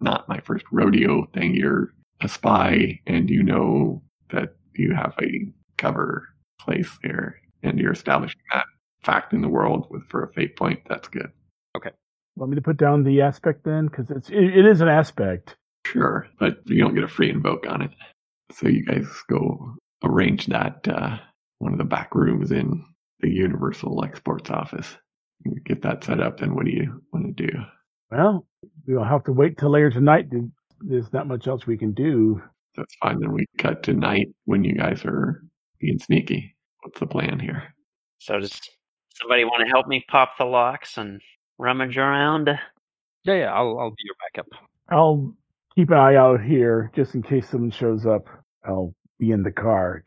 [0.00, 1.54] Not my first rodeo thing.
[1.54, 6.28] You're a spy and you know that you have a cover
[6.60, 8.66] place there and you're establishing that
[9.02, 10.80] fact in the world with for a fate point.
[10.88, 11.30] That's good.
[11.76, 11.90] Okay.
[12.36, 13.86] Want me to put down the aspect then?
[13.86, 15.56] Because it's it, it is an aspect.
[15.86, 17.90] Sure, but you don't get a free invoke on it.
[18.52, 19.74] So you guys go
[20.04, 21.18] arrange that uh,
[21.58, 22.84] one of the back rooms in
[23.20, 24.96] the Universal Exports office.
[25.44, 26.38] You get that set up.
[26.40, 27.52] Then what do you want to do?
[28.10, 28.46] Well,
[28.86, 30.26] we'll have to wait till later tonight.
[30.80, 32.42] There's not much else we can do.
[32.76, 33.20] That's fine.
[33.20, 35.42] Then we cut tonight when you guys are
[35.80, 36.54] being sneaky.
[36.82, 37.74] What's the plan here?
[38.18, 38.58] so does
[39.14, 41.20] somebody want to help me pop the locks and
[41.58, 42.48] rummage around?
[43.24, 43.52] Yeah, yeah.
[43.52, 44.46] I'll I'll be your backup.
[44.90, 45.34] I'll
[45.74, 48.26] keep an eye out here just in case someone shows up.
[48.64, 50.04] I'll be in the car.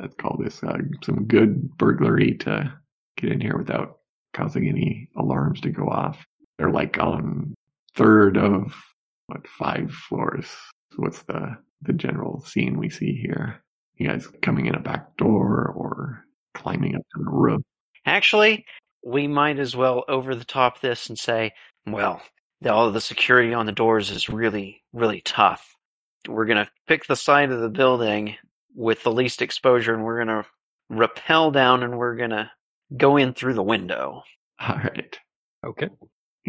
[0.00, 2.72] Let's call this uh, some good burglary to
[3.16, 3.98] get in here without
[4.32, 6.24] causing any alarms to go off.
[6.58, 7.54] They're like on
[7.94, 8.74] third of
[9.26, 10.46] what five floors.
[10.92, 13.62] So what's the the general scene we see here?
[13.96, 17.62] You guys coming in a back door or climbing up to the roof?
[18.06, 18.66] Actually,
[19.04, 21.52] we might as well over the top this and say,
[21.86, 22.22] well,
[22.60, 25.76] the, all the security on the doors is really, really tough.
[26.26, 28.36] We're gonna pick the side of the building
[28.74, 30.46] with the least exposure, and we're gonna
[30.90, 32.50] rappel down, and we're gonna
[32.96, 34.22] go in through the window.
[34.60, 35.18] All right.
[35.66, 35.88] Okay.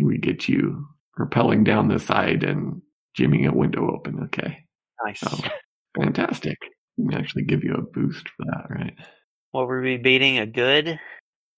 [0.01, 0.85] We get you
[1.17, 2.81] rappelling down the side and
[3.17, 4.23] jimmying a window open.
[4.25, 4.65] Okay.
[5.05, 5.21] Nice.
[5.21, 5.37] So
[5.95, 6.57] fantastic.
[6.97, 8.95] We can actually give you a boost for that, right?
[9.51, 10.37] What were we beating?
[10.37, 10.99] A good?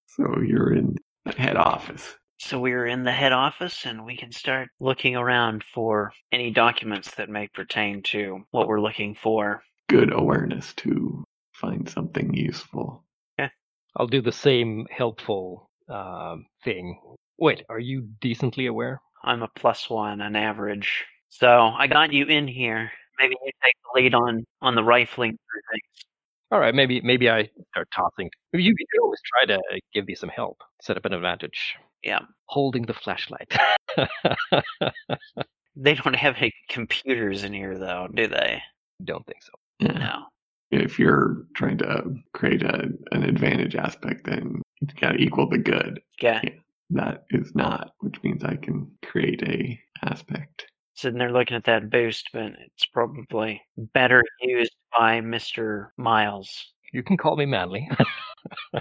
[0.06, 2.16] So you're in the head office.
[2.40, 6.52] So we are in the head office, and we can start looking around for any
[6.52, 9.62] documents that may pertain to what we're looking for.
[9.88, 11.24] Good awareness to
[11.54, 13.04] find something useful.
[13.38, 13.48] Yeah.
[13.96, 17.00] I'll do the same helpful um, thing.
[17.38, 19.00] Wait, are you decently aware?
[19.24, 21.04] I'm a plus one, an average.
[21.30, 22.90] So I got you in here.
[23.18, 26.04] Maybe you take the lead on on the rifling things.
[26.50, 28.30] All right, maybe maybe I start tossing.
[28.52, 31.74] Maybe you, you could always try to give me some help, set up an advantage.
[32.02, 32.20] Yeah.
[32.46, 33.52] Holding the flashlight.
[35.80, 38.60] They don't have any computers in here, though, do they?
[39.04, 39.52] Don't think so.
[39.78, 39.92] Yeah.
[39.92, 40.24] No.
[40.70, 45.58] If you're trying to create a, an advantage aspect, then you got to equal the
[45.58, 46.00] good.
[46.20, 46.42] Yeah.
[46.90, 50.66] That is not, which means I can create a aspect.
[50.94, 53.62] Sitting there looking at that boost, but it's probably
[53.94, 55.88] better used by Mr.
[55.96, 56.50] Miles.
[56.92, 57.88] You can call me Manly.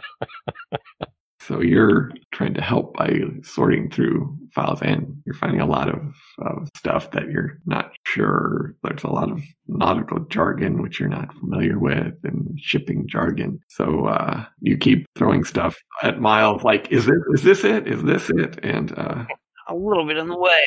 [1.47, 6.13] So you're trying to help by sorting through files and you're finding a lot of,
[6.39, 8.75] of stuff that you're not sure.
[8.83, 13.59] There's a lot of nautical jargon, which you're not familiar with and shipping jargon.
[13.69, 17.87] So, uh, you keep throwing stuff at Miles like, is this is this it?
[17.87, 18.59] Is this it?
[18.63, 19.25] And, uh,
[19.69, 20.63] A little bit in the way.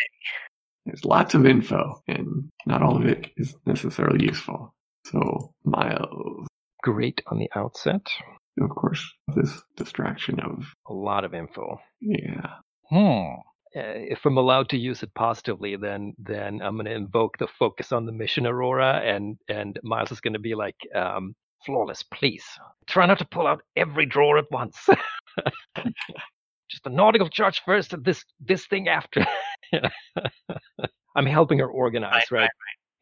[0.86, 4.74] there's lots of info and not all of it is necessarily useful.
[5.06, 6.46] So Miles,
[6.82, 8.06] Great on the outset.
[8.60, 9.02] of course,
[9.36, 11.78] this distraction of, A lot of info.
[12.00, 12.56] yeah,
[12.90, 13.40] Hmm.
[13.76, 17.46] Uh, if I'm allowed to use it positively, then then I'm going to invoke the
[17.46, 22.02] focus on the mission, Aurora, and and Miles is going to be like, um, flawless,
[22.02, 22.44] please.
[22.88, 24.76] Try not to pull out every drawer at once.
[26.68, 29.24] Just the nautical charge first, and this this thing after.
[31.16, 32.50] I'm helping her organize, Right, right?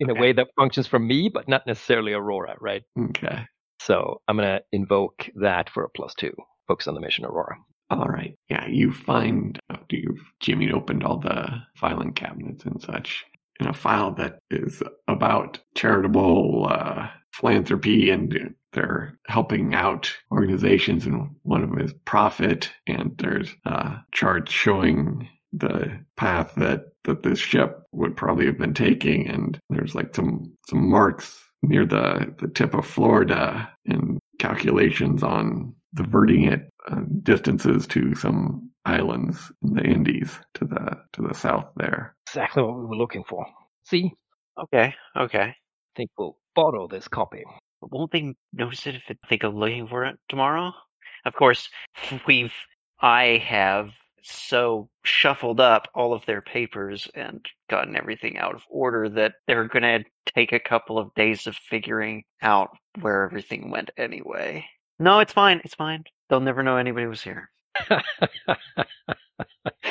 [0.00, 0.18] In Okay.
[0.18, 2.82] a way that functions for me, but not necessarily Aurora, right?
[3.10, 3.46] okay.
[3.80, 6.34] So I'm going to invoke that for a plus two.
[6.66, 7.56] Focus on the mission, Aurora.
[7.90, 8.34] All right.
[8.50, 13.24] Yeah, you find after you've Jimmy opened all the filing cabinets and such,
[13.60, 21.30] in a file that is about charitable uh, philanthropy and they're helping out organizations, and
[21.42, 27.38] one of them is Prophet, and there's a chart showing the path that that this
[27.38, 32.48] ship would probably have been taking, and there's like some some marks near the the
[32.48, 39.84] tip of Florida and calculations on diverting it uh, distances to some islands in the
[39.84, 42.16] Indies to the to the south there.
[42.28, 43.46] Exactly what we were looking for.
[43.84, 44.12] See,
[44.58, 45.38] Okay, okay.
[45.38, 45.54] I
[45.96, 47.44] think we'll borrow this copy.
[47.80, 50.72] But won't they notice it if they think of looking for it tomorrow?
[51.24, 51.68] Of course,
[52.26, 52.52] we've
[53.00, 53.90] I have
[54.22, 59.68] so shuffled up all of their papers and gotten everything out of order that they're
[59.68, 60.00] gonna
[60.34, 64.64] take a couple of days of figuring out where everything went anyway.
[64.98, 65.60] No, it's fine.
[65.64, 66.02] It's fine.
[66.28, 67.50] They'll never know anybody was here.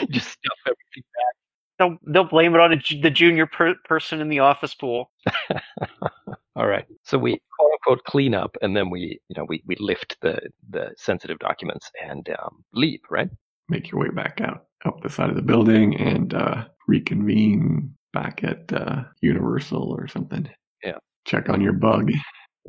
[0.09, 1.35] Just stuff everything back.
[1.79, 5.11] They'll they'll blame it on a the junior per- person in the office pool.
[6.55, 6.85] All right.
[7.03, 10.39] So we quote unquote clean up, and then we, you know, we, we lift the
[10.69, 13.01] the sensitive documents and um, leave.
[13.09, 13.29] Right.
[13.69, 18.43] Make your way back out up the side of the building and uh, reconvene back
[18.43, 20.49] at uh, Universal or something.
[20.83, 20.97] Yeah.
[21.25, 22.11] Check on your bug.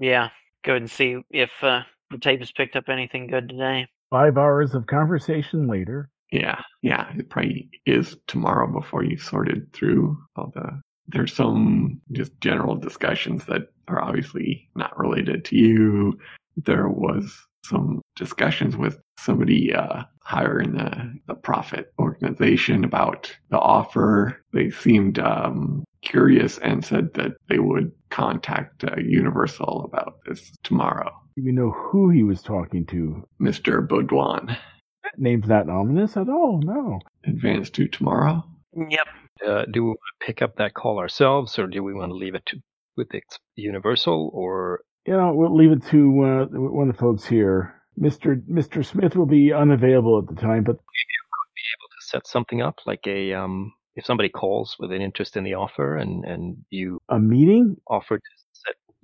[0.01, 0.29] Yeah,
[0.65, 3.87] go ahead and see if uh, the tape has picked up anything good today.
[4.11, 6.11] Five hours of conversation later.
[6.33, 10.81] Yeah, yeah, it probably is tomorrow before you've sorted through all the.
[11.07, 16.19] There's some just general discussions that are obviously not related to you.
[16.57, 23.59] There was some discussions with somebody uh, higher in the, the Prophet organization about the
[23.59, 24.43] offer.
[24.53, 31.11] They seemed um, curious and said that they would contact uh, Universal about this tomorrow.
[31.39, 33.23] Do we know who he was talking to?
[33.41, 33.87] Mr.
[33.87, 34.49] Baudouin.
[34.49, 36.61] That name's not ominous at all.
[36.65, 36.99] No.
[37.25, 38.43] Advance to tomorrow.
[38.75, 39.07] Yep.
[39.47, 42.17] Uh, do we want to pick up that call ourselves, or do we want to
[42.17, 42.57] leave it to
[42.97, 47.25] with ex- Universal, or You know, we'll leave it to uh, one of the folks
[47.25, 47.83] here.
[47.97, 52.27] Mister Mister Smith will be unavailable at the time, but could be able to set
[52.27, 56.25] something up, like a um, if somebody calls with an interest in the offer, and
[56.25, 57.77] and you a meeting?
[57.87, 58.48] offer to set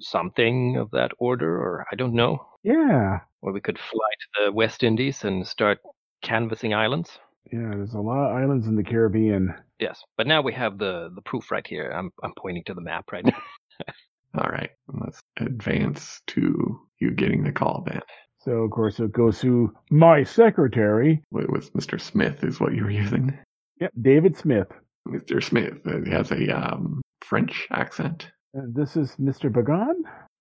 [0.00, 4.52] something of that order, or I don't know, Yeah, or we could fly to the
[4.52, 5.78] West Indies and start
[6.22, 7.18] canvassing islands.
[7.52, 7.70] yeah.
[7.70, 9.54] There's a lot of islands in the Caribbean.
[9.78, 11.90] Yes, but now we have the the proof right here.
[11.90, 13.38] I'm I'm pointing to the map right now.
[14.38, 18.00] All right, let's advance to you getting the call then.
[18.40, 21.22] So of course it goes to my secretary.
[21.32, 22.00] It was Mr.
[22.00, 23.36] Smith is what you were using.
[23.80, 24.68] Yep, David Smith.
[25.08, 25.42] Mr.
[25.42, 28.30] Smith he has a um, French accent.
[28.54, 29.94] And this is Mister Bagan.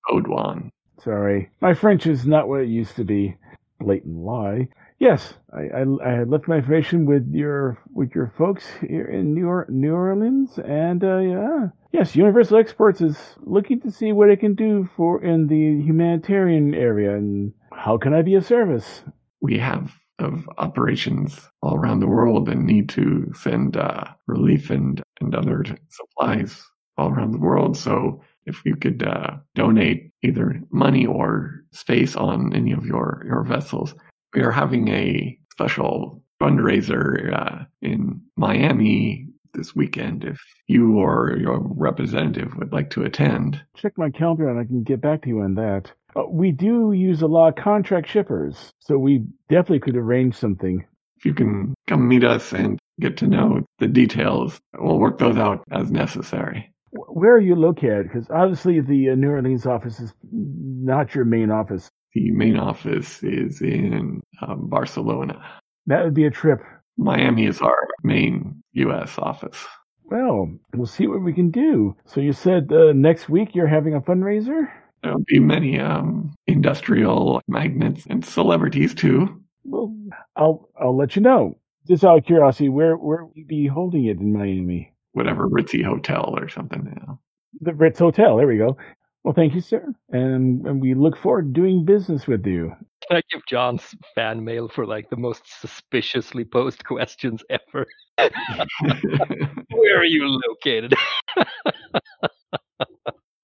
[0.07, 0.69] Baudouin.
[1.03, 3.35] Sorry, my French is not what it used to be.
[3.79, 4.69] Blatant lie.
[4.99, 9.47] Yes, I, I, I left my information with your with your folks here in New,
[9.47, 14.39] or- New Orleans, and uh, yeah, yes, Universal Exports is looking to see what it
[14.39, 19.03] can do for in the humanitarian area, and how can I be of service?
[19.41, 25.01] We have of operations all around the world and need to send uh, relief and,
[25.19, 26.63] and other supplies
[26.97, 27.77] all around the world.
[27.77, 33.43] So if you could uh, donate either money or space on any of your, your
[33.43, 33.95] vessels,
[34.33, 40.23] we are having a special fundraiser uh, in Miami this weekend.
[40.23, 44.83] If you or your representative would like to attend, Check my calendar, and I can
[44.83, 45.91] get back to you on that.
[46.15, 50.85] Uh, we do use a lot of contract shippers, so we definitely could arrange something.
[51.17, 55.37] if you can come meet us and get to know the details, we'll work those
[55.37, 56.72] out as necessary.
[56.93, 58.07] Wh- Where are you located?
[58.07, 61.89] Because obviously the uh, New Orleans office is not your main office.
[62.13, 65.43] The main office is in um, Barcelona.
[65.87, 66.59] That would be a trip.
[66.97, 69.17] Miami is our main U.S.
[69.17, 69.65] office.
[70.03, 71.95] Well, we'll see what we can do.
[72.05, 74.67] So you said uh, next week you're having a fundraiser?
[75.01, 79.41] There'll be many um, industrial magnates and celebrities too.
[79.63, 79.95] Well,
[80.35, 81.57] I'll I'll let you know.
[81.87, 84.92] Just out of curiosity, where where will you be holding it in Miami?
[85.13, 86.85] Whatever Ritzy Hotel or something.
[86.85, 87.19] You know.
[87.61, 88.37] The Ritz Hotel.
[88.37, 88.77] There we go.
[89.23, 92.75] Well, thank you, sir, and, and we look forward to doing business with you.
[93.07, 97.87] Can I give John's fan mail for like the most suspiciously posed questions ever?
[98.17, 100.93] Where are you located?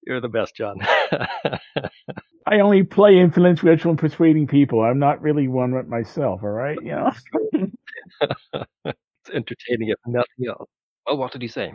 [0.06, 0.76] You're the best, John.
[2.46, 4.82] I only play influence, influential and persuading people.
[4.82, 6.42] I'm not really one myself.
[6.42, 7.12] All right, you know.
[8.84, 10.68] it's entertaining if nothing else.
[11.06, 11.72] Well, what did he say?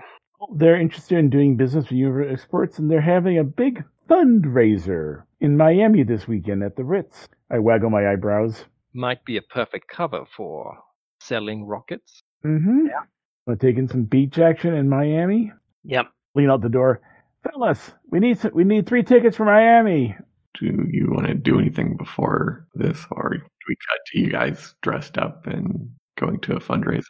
[0.55, 5.57] they're interested in doing business with Universal Exports, and they're having a big fundraiser in
[5.57, 7.27] Miami this weekend at the Ritz.
[7.51, 8.65] I waggle my eyebrows.
[8.93, 10.77] Might be a perfect cover for
[11.19, 12.21] selling rockets.
[12.45, 12.87] Mm-hmm.
[12.87, 13.01] Yeah.
[13.45, 15.51] Want to take in some beach action in Miami?
[15.83, 16.07] Yep.
[16.35, 17.01] Lean out the door,
[17.43, 17.91] fellas.
[18.09, 20.15] We need we need three tickets for Miami.
[20.59, 24.75] do you want to do anything before this, or do we cut to you guys
[24.81, 27.03] dressed up and going to a fundraiser?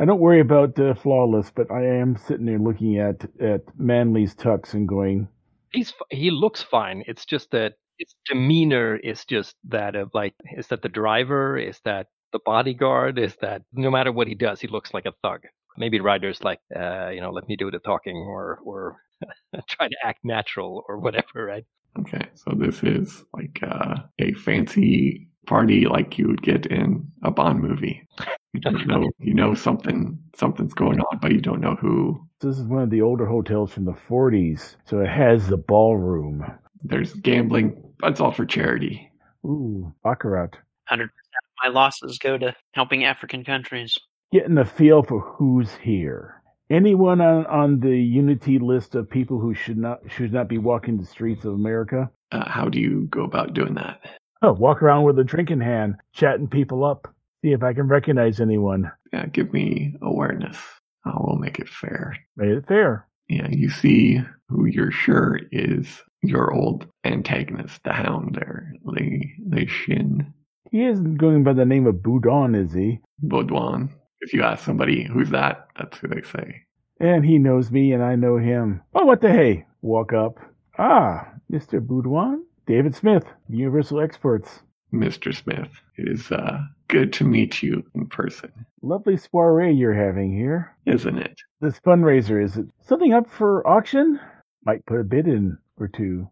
[0.00, 4.34] I don't worry about uh, flawless, but I am sitting there looking at at Manly's
[4.34, 5.28] tux and going,
[5.72, 7.04] He's he looks fine.
[7.06, 11.58] It's just that his demeanor is just that of like, is that the driver?
[11.58, 13.18] Is that the bodyguard?
[13.18, 15.42] Is that no matter what he does, he looks like a thug.
[15.76, 18.96] Maybe Ryder's like, uh, you know, let me do the talking or or
[19.68, 21.66] try to act natural or whatever, right?
[21.98, 27.30] Okay, so this is like uh, a fancy party like you would get in a
[27.30, 28.08] Bond movie.
[28.52, 32.26] You don't know, you know something, something's going on, but you don't know who.
[32.40, 36.44] "This is one of the older hotels from the '40s, so it has the ballroom."
[36.82, 39.10] There's gambling, That's all for charity.
[39.44, 40.50] Ooh, baccarat.
[40.86, 43.96] Hundred percent of my losses go to helping African countries.
[44.32, 46.42] Getting a feel for who's here.
[46.70, 50.98] Anyone on, on the unity list of people who should not should not be walking
[50.98, 52.10] the streets of America?
[52.32, 54.00] Uh, how do you go about doing that?
[54.42, 57.12] Oh, walk around with a drink in hand, chatting people up.
[57.42, 58.90] See if I can recognize anyone.
[59.12, 60.58] Yeah, give me awareness.
[61.04, 62.16] I will make it fair.
[62.36, 63.06] Made it fair.
[63.28, 69.66] Yeah, you see who you're sure is your old antagonist, the Hound there, Li Li
[69.66, 70.32] Shin
[70.70, 73.00] He isn't going by the name of Boudon, is he?
[73.24, 73.88] Baudouin.
[74.20, 76.62] If you ask somebody who's that, that's who they say.
[77.00, 78.82] And he knows me and I know him.
[78.94, 79.64] Oh, what the hey?
[79.80, 80.38] Walk up.
[80.78, 81.80] Ah, Mr.
[81.80, 82.40] Boudouin?
[82.66, 84.60] David Smith, Universal Exports.
[84.92, 85.34] Mr.
[85.34, 88.50] Smith, it is uh, good to meet you in person,
[88.82, 90.74] Lovely soiree you're having here.
[90.86, 91.38] isn't it?
[91.60, 94.18] This fundraiser, is it something up for auction?
[94.64, 96.28] Might put a bid in or two.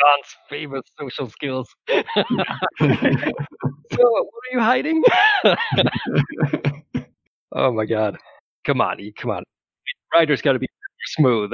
[0.00, 1.68] John's famous social skills.
[1.88, 2.04] so,
[2.78, 2.88] what
[3.98, 5.02] are you hiding?
[7.52, 8.16] oh my god!
[8.64, 9.42] Come on, you come on.
[10.14, 10.68] Ryder's got to be
[11.06, 11.52] smooth.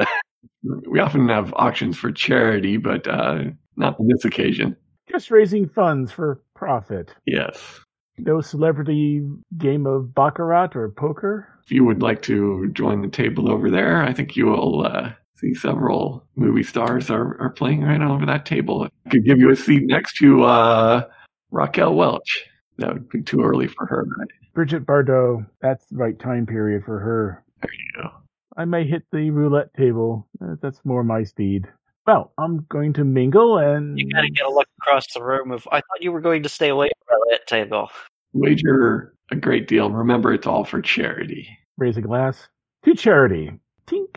[0.89, 3.45] we often have auctions for charity, but uh,
[3.77, 4.77] not on this occasion.
[5.11, 7.15] Just raising funds for Prophet.
[7.27, 7.81] Yes.
[8.19, 9.27] No celebrity
[9.59, 11.49] game of baccarat or poker?
[11.65, 15.13] If you would like to join the table over there, I think you will uh,
[15.35, 18.89] see several movie stars are, are playing right over that table.
[19.07, 21.05] I could give you a seat next to uh,
[21.51, 22.47] Raquel Welch.
[22.79, 24.07] That would be too early for her.
[24.19, 24.29] Right?
[24.55, 25.47] Brigitte Bardot.
[25.61, 27.45] That's the right time period for her.
[27.63, 28.11] There you go.
[28.57, 30.27] I may hit the roulette table.
[30.43, 31.67] Uh, That's more my speed.
[32.07, 35.51] Well, I'm going to mingle and You kind of get a look across the room
[35.51, 37.91] of, I thought you were going to stay away from that table.
[38.33, 39.91] Wager a great deal.
[39.91, 41.49] Remember, it's all for charity.
[41.79, 42.49] raise a glass
[42.85, 43.51] to charity.
[43.87, 44.17] Tink.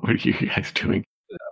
[0.00, 1.04] What are you guys doing?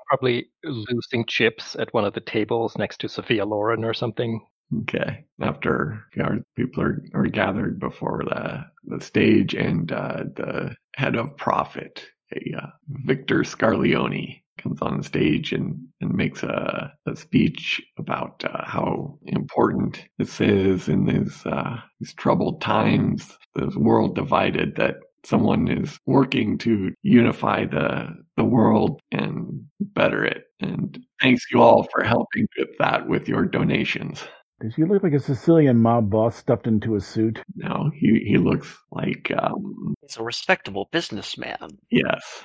[0.08, 4.40] Probably losing chips at one of the tables next to Sophia Loren or something.
[4.82, 5.24] Okay.
[5.40, 11.36] After our people are, are gathered before the, the stage and uh, the head of
[11.36, 17.82] Prophet, a uh, Victor Scarlioni, comes on the stage and, and makes a, a speech
[17.98, 24.76] about uh, how important this is in these, uh, these troubled times, this world divided,
[24.76, 30.44] that someone is working to unify the the world and better it.
[30.60, 34.22] And thanks you all for helping with that with your donations.
[34.60, 37.40] Does he look like a Sicilian mob boss stuffed into a suit?
[37.54, 41.78] No, he he looks like um He's a respectable businessman.
[41.90, 42.44] yes.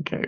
[0.00, 0.24] Okay,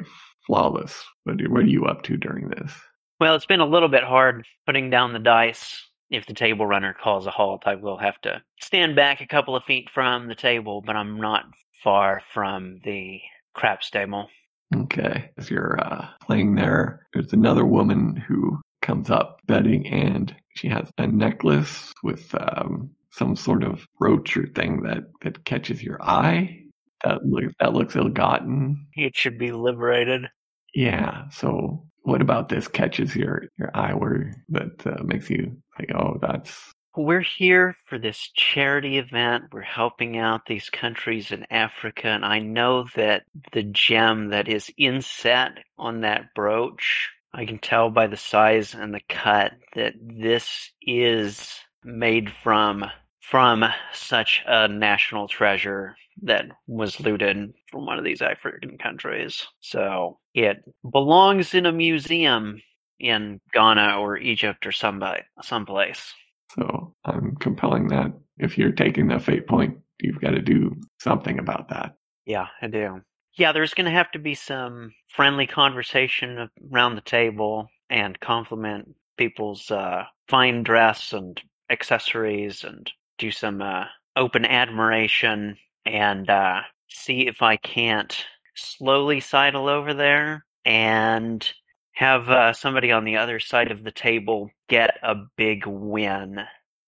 [0.47, 1.05] flawless.
[1.25, 2.73] What are, what are you up to during this?
[3.21, 5.81] Well, it's been a little bit hard putting down the dice.
[6.11, 9.57] If the table runner calls a halt, I will have to stand back a couple
[9.57, 11.45] of feet from the table, but I'm not
[11.83, 13.21] far from the
[13.55, 14.29] craps table.
[14.75, 20.69] Okay, as you're uh, playing there, there's another woman who comes up betting, and she
[20.69, 26.03] has a necklace with um, some sort of brooch or thing that that catches your
[26.03, 26.62] eye.
[27.05, 28.87] That look, that looks ill-gotten.
[28.95, 30.27] It should be liberated.
[30.75, 31.29] Yeah.
[31.31, 36.19] So, what about this catches your your eye, where that uh, makes you like, oh,
[36.21, 39.45] that's We're here for this charity event.
[39.53, 44.71] We're helping out these countries in Africa, and I know that the gem that is
[44.77, 50.71] inset on that brooch, I can tell by the size and the cut that this
[50.83, 52.85] is made from
[53.21, 59.47] from such a national treasure that was looted from one of these African countries.
[59.61, 62.63] So it belongs in a museum
[63.01, 66.13] in Ghana or Egypt or somebody someplace.
[66.55, 66.95] so.
[67.05, 71.69] I'm compelling that if you're taking the fate point, you've got to do something about
[71.71, 71.97] that.
[72.27, 73.01] Yeah, I do.
[73.37, 78.95] Yeah, there's going to have to be some friendly conversation around the table and compliment
[79.17, 83.85] people's uh, fine dress and accessories and do some uh,
[84.17, 88.15] open admiration and uh, see if I can't
[88.55, 91.47] slowly sidle over there and
[91.95, 96.41] have uh, somebody on the other side of the table get a big win.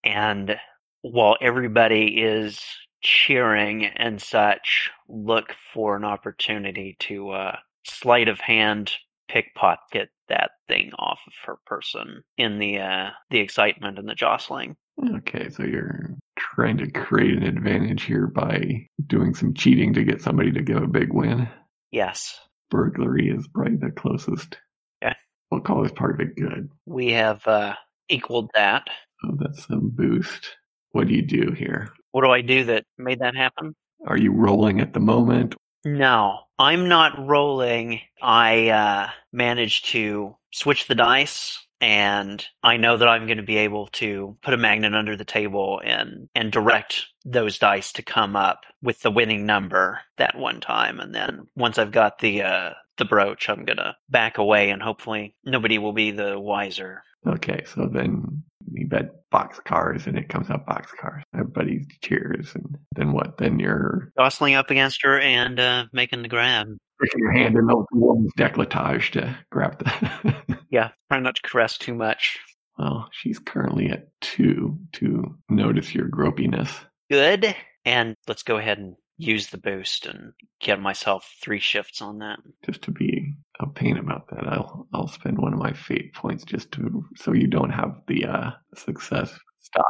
[0.02, 0.58] And
[1.02, 2.60] while everybody is
[3.02, 8.92] cheering and such, look for an opportunity to uh, sleight of hand
[9.28, 14.76] pickpocket that thing off of her person in the uh, the excitement and the jostling.
[15.16, 20.20] Okay, so you're trying to create an advantage here by doing some cheating to get
[20.20, 21.48] somebody to give a big win.
[21.90, 22.38] Yes,
[22.70, 24.58] Burglary is probably the closest.
[25.02, 25.14] Yeah.
[25.50, 26.68] We'll call this part of it good.
[26.86, 27.74] we have uh,
[28.08, 28.88] equaled that.
[29.24, 30.56] Oh, that's a boost.
[30.92, 31.92] What do you do here?
[32.12, 33.74] What do I do that made that happen?
[34.06, 35.54] Are you rolling at the moment?
[35.84, 38.00] No, I'm not rolling.
[38.22, 43.58] I uh, managed to switch the dice, and I know that I'm going to be
[43.58, 48.36] able to put a magnet under the table and and direct those dice to come
[48.36, 50.98] up with the winning number that one time.
[50.98, 55.34] And then once I've got the uh, the brooch, I'm gonna back away, and hopefully
[55.44, 57.02] nobody will be the wiser.
[57.26, 61.22] Okay, so then you bet box cars and it comes up box cars.
[61.34, 63.36] Everybody cheers and then what?
[63.36, 66.68] Then you're Jostling up against her and uh, making the grab.
[67.06, 70.34] Sticking your hand in the woman's decolletage to grab the.
[70.70, 72.38] Yeah, try not to caress too much.
[72.78, 76.68] well, she's currently at two to notice your gropiness.
[77.10, 77.54] Good.
[77.84, 82.40] And let's go ahead and use the boost and get myself three shifts on that.
[82.66, 86.42] Just to be a pain about that, I'll I'll spend one of my fate points
[86.44, 89.84] just to so you don't have the uh success style.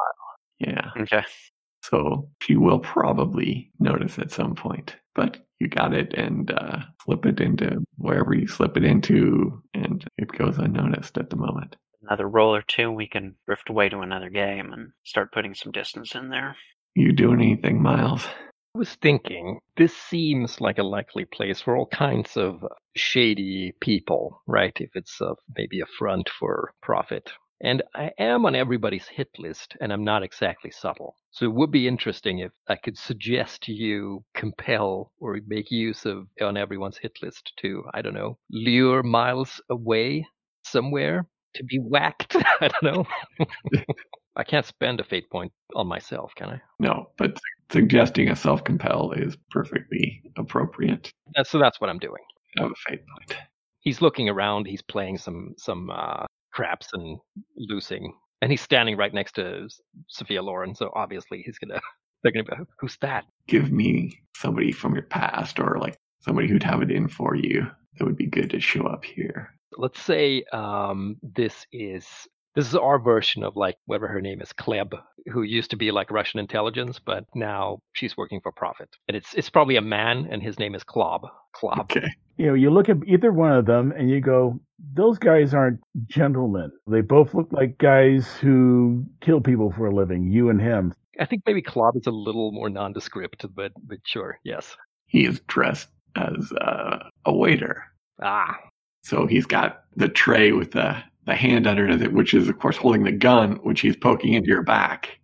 [0.58, 0.90] Yeah.
[1.00, 1.22] Okay.
[1.90, 4.96] So she will probably notice at some point.
[5.14, 10.04] But you got it and uh, slip it into wherever you slip it into, and
[10.16, 11.76] it goes unnoticed at the moment.
[12.02, 15.72] Another roll or two, we can drift away to another game and start putting some
[15.72, 16.56] distance in there.
[16.94, 18.26] You doing anything, Miles?
[18.74, 22.64] I was thinking, this seems like a likely place for all kinds of
[22.96, 24.76] shady people, right?
[24.80, 27.30] If it's uh, maybe a front for Prophet.
[27.60, 31.16] And I am on everybody's hit list, and I'm not exactly subtle.
[31.30, 36.04] So it would be interesting if I could suggest to you, compel, or make use
[36.04, 40.26] of on everyone's hit list to, I don't know, lure Miles away
[40.62, 42.36] somewhere to be whacked.
[42.60, 43.46] I don't know.
[44.36, 46.60] I can't spend a fate point on myself, can I?
[46.80, 47.38] No, but
[47.70, 51.10] suggesting a self compel is perfectly appropriate.
[51.34, 52.22] That's, so that's what I'm doing.
[52.58, 53.40] I have a fate point.
[53.80, 54.66] He's looking around.
[54.66, 57.18] He's playing some some uh, craps and
[57.56, 59.68] losing, and he's standing right next to
[60.08, 60.74] Sophia Loren.
[60.74, 61.80] So obviously he's gonna.
[62.22, 63.24] They're gonna be, who's that?
[63.48, 67.66] Give me somebody from your past or like somebody who'd have it in for you
[67.98, 69.50] that would be good to show up here.
[69.76, 72.06] Let's say um, this is
[72.54, 74.92] this is our version of like whatever her name is, Klebb,
[75.32, 78.88] who used to be like Russian intelligence, but now she's working for Prophet.
[79.08, 81.28] And it's it's probably a man, and his name is Klob.
[81.56, 81.80] Klob.
[81.80, 82.08] Okay.
[82.36, 84.58] You know, you look at either one of them and you go,
[84.92, 85.78] those guys aren't
[86.08, 86.72] gentlemen.
[86.88, 90.92] They both look like guys who kill people for a living, you and him.
[91.20, 94.76] I think maybe Klob is a little more nondescript, but but sure, yes.
[95.06, 97.84] He is dressed as uh, a waiter.
[98.20, 98.58] Ah,
[99.02, 102.76] So he's got the tray with the, the hand underneath it, which is, of course,
[102.76, 105.18] holding the gun, which he's poking into your back.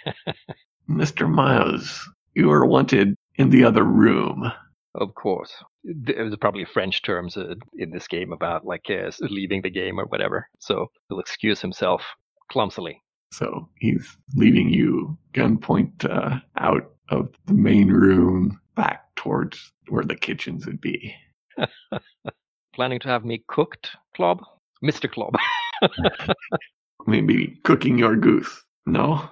[0.90, 1.30] Mr.
[1.30, 4.50] Miles, you are wanted in the other room.
[4.94, 5.52] Of course.
[5.84, 10.00] There was probably French terms uh, in this game about like uh, leaving the game
[10.00, 10.48] or whatever.
[10.58, 12.02] So he'll excuse himself
[12.50, 13.02] clumsily.
[13.32, 20.16] So he's leading you gunpoint uh, out of the main room back towards where the
[20.16, 21.14] kitchens would be.
[22.74, 24.40] Planning to have me cooked, Klob?
[24.84, 25.10] Mr.
[25.10, 25.34] Klob.
[27.06, 28.64] Maybe cooking your goose.
[28.86, 29.28] No?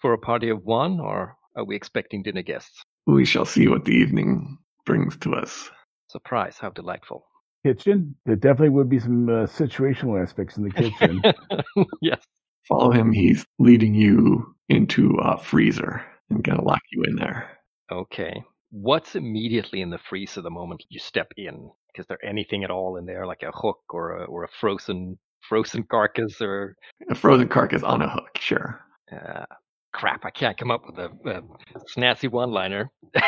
[0.00, 2.82] For a party of one, or are we expecting dinner guests?
[3.06, 5.70] We shall see what the evening brings to us.
[6.08, 7.26] Surprise, how delightful.
[7.64, 8.14] Kitchen?
[8.24, 11.22] There definitely would be some uh, situational aspects in the kitchen.
[12.00, 12.20] yes.
[12.68, 13.12] Follow him.
[13.12, 17.50] He's leading you into a freezer and gonna lock you in there.
[17.90, 18.42] Okay.
[18.70, 21.70] What's immediately in the freezer the moment you step in?
[21.94, 25.18] Is there anything at all in there, like a hook or a, or a frozen
[25.48, 26.76] frozen carcass or
[27.10, 28.80] A frozen carcass on a hook, sure.
[29.10, 29.46] uh,
[29.92, 30.24] crap?
[30.24, 31.42] I can't come up with a, a
[31.96, 32.90] snazzy one-liner.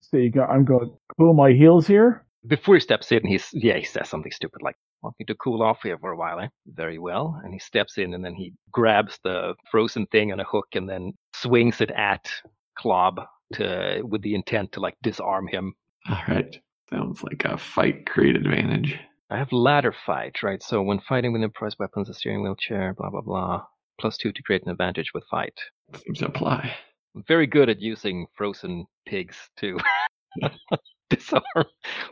[0.00, 2.24] so you go, I'm going to cool my heels here.
[2.46, 5.62] Before he steps in, he's yeah, he says something stupid like, "Want me to cool
[5.62, 6.46] off here for a while?" Eh?
[6.68, 7.40] Very well.
[7.42, 10.88] And he steps in, and then he grabs the frozen thing on a hook, and
[10.88, 12.30] then swings it at
[12.78, 15.74] Klob to with the intent to like disarm him.
[16.08, 16.56] All right.
[16.90, 18.98] Sounds like a fight create advantage.
[19.28, 20.62] I have ladder fight, right?
[20.62, 23.64] So when fighting with improvised weapons, a steering wheel chair, blah blah blah.
[24.00, 25.58] Plus two to create an advantage with fight.
[26.04, 26.74] Seems to apply.
[27.14, 29.78] I'm very good at using frozen pigs to
[31.10, 31.66] disarm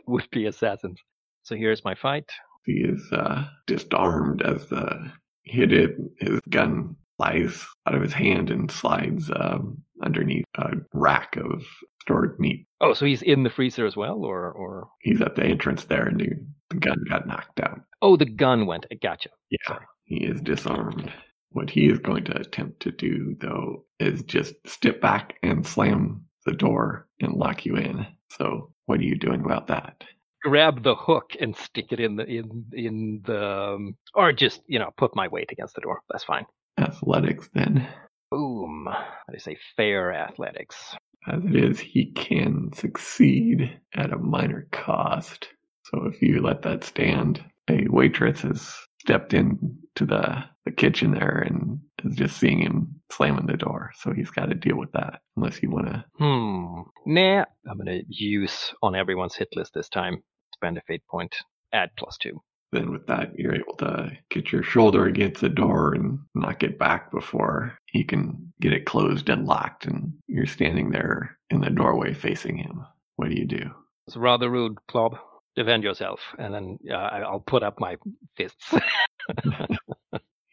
[0.07, 0.99] would-be assassins.
[1.43, 2.29] So here's my fight.
[2.65, 5.11] He is uh, disarmed as the
[5.43, 11.37] hit it, his gun flies out of his hand and slides um, underneath a rack
[11.37, 11.63] of
[12.01, 12.67] stored meat.
[12.81, 16.05] Oh, so he's in the freezer as well, or or He's at the entrance there,
[16.05, 16.29] and the,
[16.69, 17.81] the gun got knocked out.
[18.01, 18.85] oh, the gun went.
[19.01, 19.29] Gotcha.
[19.49, 19.85] Yeah, Sorry.
[20.05, 21.11] he is disarmed.
[21.49, 26.25] What he is going to attempt to do, though, is just step back and slam
[26.45, 28.05] the door and lock you in.
[28.31, 30.03] So, what are you doing about that?
[30.43, 34.77] Grab the hook and stick it in the in in the um, or just you
[34.79, 36.01] know put my weight against the door.
[36.09, 36.45] That's fine.
[36.77, 37.87] Athletics, then.
[38.31, 38.87] Boom.
[38.87, 40.95] I say fair athletics.
[41.27, 45.47] As it is, he can succeed at a minor cost.
[45.85, 51.11] So if you let that stand, a waitress has stepped in to the, the kitchen
[51.11, 53.91] there and is just seeing him slamming the door.
[53.99, 56.05] So he's got to deal with that unless you want to.
[56.17, 56.81] Hmm.
[57.05, 57.45] Nah.
[57.69, 60.23] I'm gonna use on everyone's hit list this time.
[60.53, 61.35] Spend a fate point.
[61.73, 62.41] Add plus two.
[62.75, 66.77] Then with that, you're able to get your shoulder against the door and knock it
[66.77, 69.85] back before he can get it closed and locked.
[69.85, 72.85] And you're standing there in the doorway facing him.
[73.15, 73.71] What do you do?
[74.07, 75.17] It's rather rude, Klob.
[75.55, 77.95] Defend yourself, and then uh, I'll put up my
[78.35, 78.73] fists.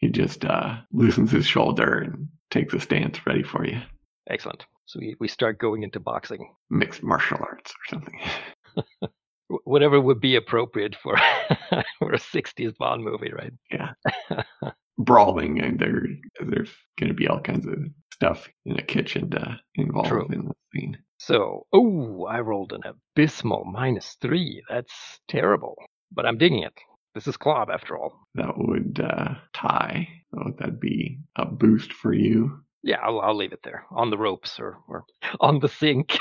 [0.03, 3.79] He just uh, loosens his shoulder and takes a stance ready for you.
[4.29, 4.65] Excellent.
[4.85, 6.53] So we, we start going into boxing.
[6.69, 8.19] Mixed martial arts or something.
[9.53, 11.15] Wh- Whatever would be appropriate for
[11.99, 13.53] for a '60s Bond movie, right?
[13.71, 13.91] Yeah.
[14.99, 16.03] Brawling, and there,
[16.45, 17.73] there's going to be all kinds of
[18.13, 20.27] stuff in a kitchen to involve True.
[20.31, 20.97] in the scene.
[21.17, 24.61] So, oh, I rolled an abysmal minus three.
[24.69, 24.93] That's
[25.27, 25.75] terrible,
[26.11, 26.73] but I'm digging it.
[27.15, 28.19] This is Klob, after all.
[28.35, 30.07] That would uh, tie.
[30.33, 32.59] So that'd be a boost for you.
[32.83, 35.05] Yeah, I'll, I'll leave it there on the ropes or, or
[35.39, 36.17] on the sink.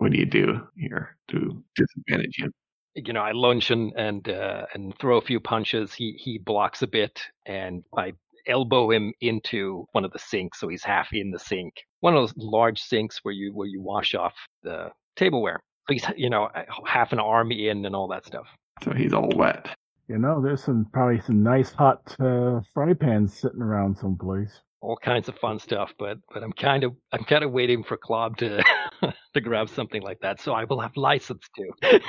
[0.00, 2.52] What do you do here to disadvantage him?
[2.94, 5.92] you know, I lunge and and uh, and throw a few punches.
[5.92, 8.14] He he blocks a bit, and I
[8.46, 11.74] elbow him into one of the sinks, so he's half in the sink.
[12.00, 15.60] One of those large sinks where you where you wash off the tableware.
[15.88, 16.48] So he's you know
[16.86, 18.46] half an arm in and all that stuff.
[18.82, 19.68] So he's all wet.
[20.08, 24.60] You know, there's some probably some nice hot uh, fry pans sitting around someplace.
[24.80, 27.96] All kinds of fun stuff, but but I'm kind of I'm kind of waiting for
[27.96, 28.64] Klob to
[29.34, 32.00] to grab something like that, so I will have license to.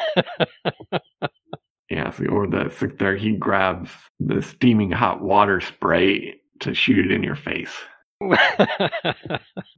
[1.91, 3.89] Yeah, so or the so there he grabs
[4.21, 7.75] the steaming hot water spray to shoot it in your face.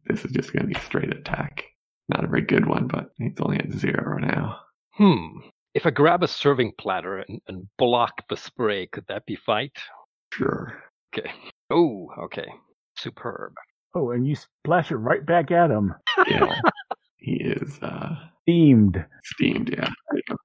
[0.05, 1.63] This is just going to be straight attack.
[2.09, 4.59] Not a very good one, but he's only at zero now.
[4.95, 5.39] Hmm.
[5.73, 9.75] If I grab a serving platter and, and block the spray, could that be fight?
[10.33, 10.83] Sure.
[11.17, 11.31] Okay.
[11.71, 12.47] Oh, okay.
[12.97, 13.53] Superb.
[13.95, 15.95] Oh, and you splash it right back at him.
[16.29, 16.53] Yeah.
[17.37, 18.15] He is uh,
[18.47, 19.05] Themed.
[19.23, 19.89] steamed, yeah.
[20.11, 20.35] There you go.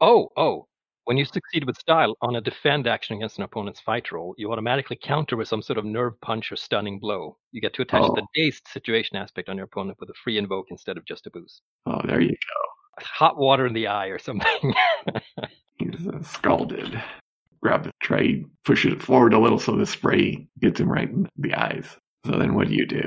[0.00, 0.64] Oh, oh.
[1.04, 4.52] When you succeed with style on a defend action against an opponent's fight roll, you
[4.52, 7.38] automatically counter with some sort of nerve punch or stunning blow.
[7.50, 8.26] You get to attach the Oh.
[8.34, 11.62] dazed situation aspect on your opponent with a free invoke instead of just a boost.
[11.86, 13.04] Oh, there you go.
[13.04, 14.74] Hot water in the eye or something.
[15.78, 17.00] He's uh, scalded.
[17.62, 21.26] Grab the tray, push it forward a little so the spray gets him right in
[21.38, 21.86] the eyes.
[22.26, 23.02] So then what do you do?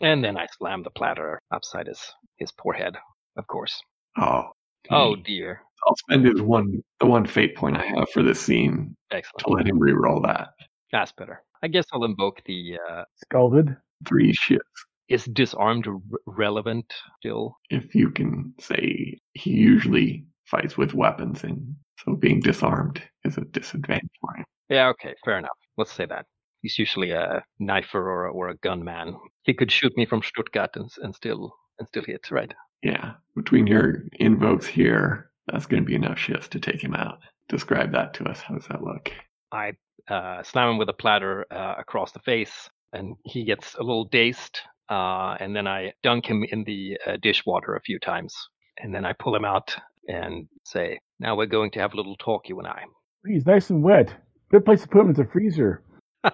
[0.00, 2.00] and then I slam the platter upside his,
[2.38, 2.96] his poor head,
[3.36, 3.80] of course.
[4.16, 4.50] Oh.
[4.90, 5.60] Oh dear.
[5.86, 9.38] I'll spend his one the one fate point I have for this scene Excellent.
[9.46, 10.48] to let him re-roll that.
[10.92, 11.42] That's better.
[11.62, 13.76] I guess I'll invoke the uh, Scalded.
[14.06, 14.84] Three shifts.
[15.08, 17.56] is disarmed r- relevant still?
[17.70, 21.74] If you can say he usually fights with weapons and
[22.04, 24.44] so being disarmed is a disadvantage for him.
[24.68, 25.58] Yeah, okay, fair enough.
[25.76, 26.26] Let's say that.
[26.62, 29.16] He's usually a knifer or a, or a gunman.
[29.42, 32.52] He could shoot me from Stuttgart and, and still and still hit, right?
[32.82, 33.14] Yeah.
[33.34, 37.18] Between your invokes here, that's gonna be enough shifts to take him out.
[37.48, 38.40] Describe that to us.
[38.40, 39.10] How does that look?
[39.52, 39.72] I
[40.08, 44.04] uh, slam him with a platter uh, across the face, and he gets a little
[44.04, 44.60] dazed.
[44.90, 48.34] Uh, and then I dunk him in the uh, dishwater a few times,
[48.78, 49.74] and then I pull him out
[50.08, 52.84] and say, "Now we're going to have a little talk, you and I."
[53.26, 54.14] He's nice and wet.
[54.50, 55.82] Good place to put him in the freezer.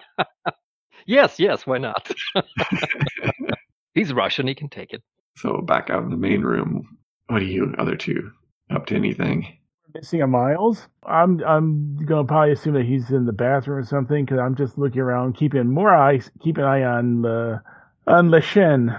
[1.05, 2.11] Yes, yes, why not?
[3.93, 5.03] He's Russian; he can take it.
[5.37, 8.31] So back out in the main room, what are you other two
[8.69, 9.57] up to anything?
[9.93, 10.87] Missing a Miles.
[11.05, 14.77] I'm I'm gonna probably assume that he's in the bathroom or something because I'm just
[14.77, 17.59] looking around, keeping more eyes, keep an eye on uh,
[18.07, 18.95] on Le Chien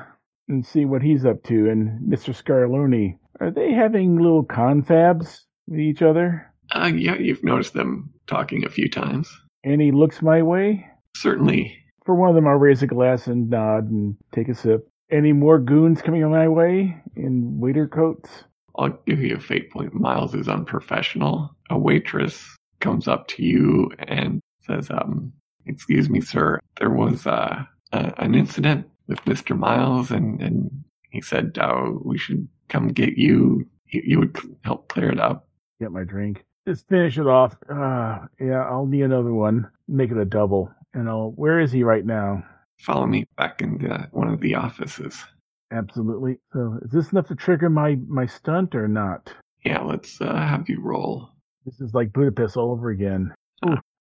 [0.49, 1.68] and see what he's up to.
[1.68, 2.34] And Mr.
[2.34, 6.53] Scarloni, are they having little confabs with each other?
[6.72, 9.28] Uh, yeah, you've noticed them talking a few times.
[9.64, 10.87] And he looks my way.
[11.14, 11.76] Certainly.
[12.05, 14.89] For one of them, I'll raise a glass and nod and take a sip.
[15.11, 18.28] Any more goons coming my way in waiter coats?
[18.76, 19.94] I'll give you a fate point.
[19.94, 21.54] Miles is unprofessional.
[21.70, 25.32] A waitress comes up to you and says, um,
[25.66, 26.61] Excuse me, sir.
[26.78, 29.59] There was uh, a, an incident with Mr.
[29.59, 30.70] Miles, and, and
[31.11, 33.68] he said uh, we should come get you.
[33.88, 34.02] you.
[34.04, 35.48] You would help clear it up.
[35.80, 36.44] Get my drink.
[36.68, 37.57] Just finish it off.
[37.68, 39.68] Uh, yeah, I'll need another one.
[39.88, 40.70] Make it a double.
[40.94, 41.32] And I'll.
[41.36, 42.44] Where is he right now?
[42.79, 45.24] Follow me back into one of the offices.
[45.72, 46.39] Absolutely.
[46.53, 49.33] So, is this enough to trigger my my stunt or not?
[49.64, 51.31] Yeah, let's uh, have you roll.
[51.64, 53.35] This is like Budapest all over again.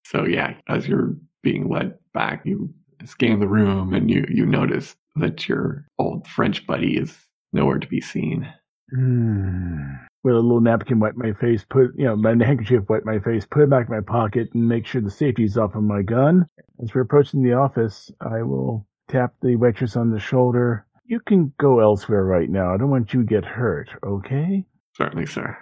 [0.06, 2.72] So yeah, as you're being led back, you
[3.06, 7.18] scan the room and you you notice that your old French buddy is
[7.54, 8.48] nowhere to be seen.
[8.94, 9.94] Hmm.
[10.26, 11.64] With a little napkin, wipe my face.
[11.70, 13.46] Put you know my handkerchief, wipe my face.
[13.46, 16.48] Put it back in my pocket, and make sure the safety's off of my gun.
[16.82, 20.88] As we're approaching the office, I will tap the waitress on the shoulder.
[21.06, 22.74] You can go elsewhere right now.
[22.74, 23.92] I don't want you to get hurt.
[24.04, 24.66] Okay.
[24.96, 25.56] Certainly, sir.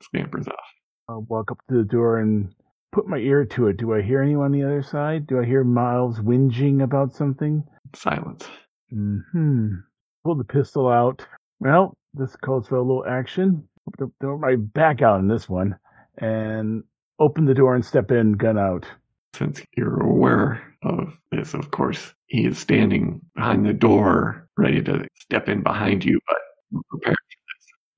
[0.00, 0.54] Scampers off.
[1.08, 2.54] I'll walk up to the door and
[2.92, 3.78] put my ear to it.
[3.78, 5.26] Do I hear anyone on the other side?
[5.26, 7.64] Do I hear Miles whinging about something?
[7.96, 8.46] Silence.
[8.92, 9.68] Hmm.
[10.22, 11.26] Pull the pistol out.
[11.58, 13.68] Well, this calls for a little action.
[14.20, 15.76] Throw- my back out in this one,
[16.18, 16.84] and
[17.18, 18.86] open the door and step in, gun out.
[19.34, 25.06] Since you're aware of this, of course, he is standing behind the door, ready to
[25.14, 27.16] step in behind you, but prepared.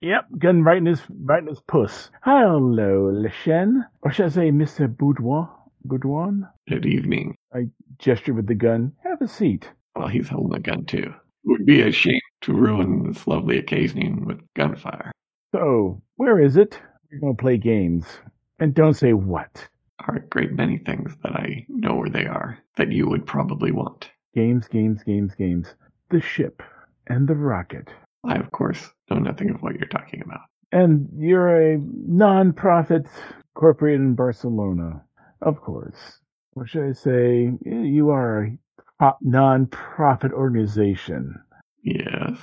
[0.03, 2.11] Yep, gun right in his right in his puss.
[2.23, 5.51] Hello, Le Chien, or should I say, Mister Boudoir?
[5.85, 6.33] Boudoir?
[6.69, 7.37] Good evening.
[7.55, 7.69] I
[7.99, 8.93] gesture with the gun.
[9.05, 9.69] Have a seat.
[9.95, 11.13] Well, he's holding a gun too.
[11.13, 11.15] It
[11.45, 15.13] would be a shame to ruin this lovely occasion with gunfire.
[15.53, 16.81] So, where is it?
[17.11, 18.07] We're gonna play games,
[18.61, 19.69] and don't say what.
[20.07, 23.73] Are a great many things that I know where they are that you would probably
[23.73, 24.11] want.
[24.35, 25.75] Games, games, games, games.
[26.11, 26.63] The ship
[27.09, 27.89] and the rocket.
[28.25, 30.41] I, of course, know nothing of what you're talking about.
[30.73, 33.07] And you're a non-profit
[33.55, 35.03] corporate in Barcelona,
[35.43, 36.21] of course.
[36.55, 38.59] Or should I say, you are a
[38.99, 41.35] pro- non-profit organization.
[41.83, 42.39] Yes.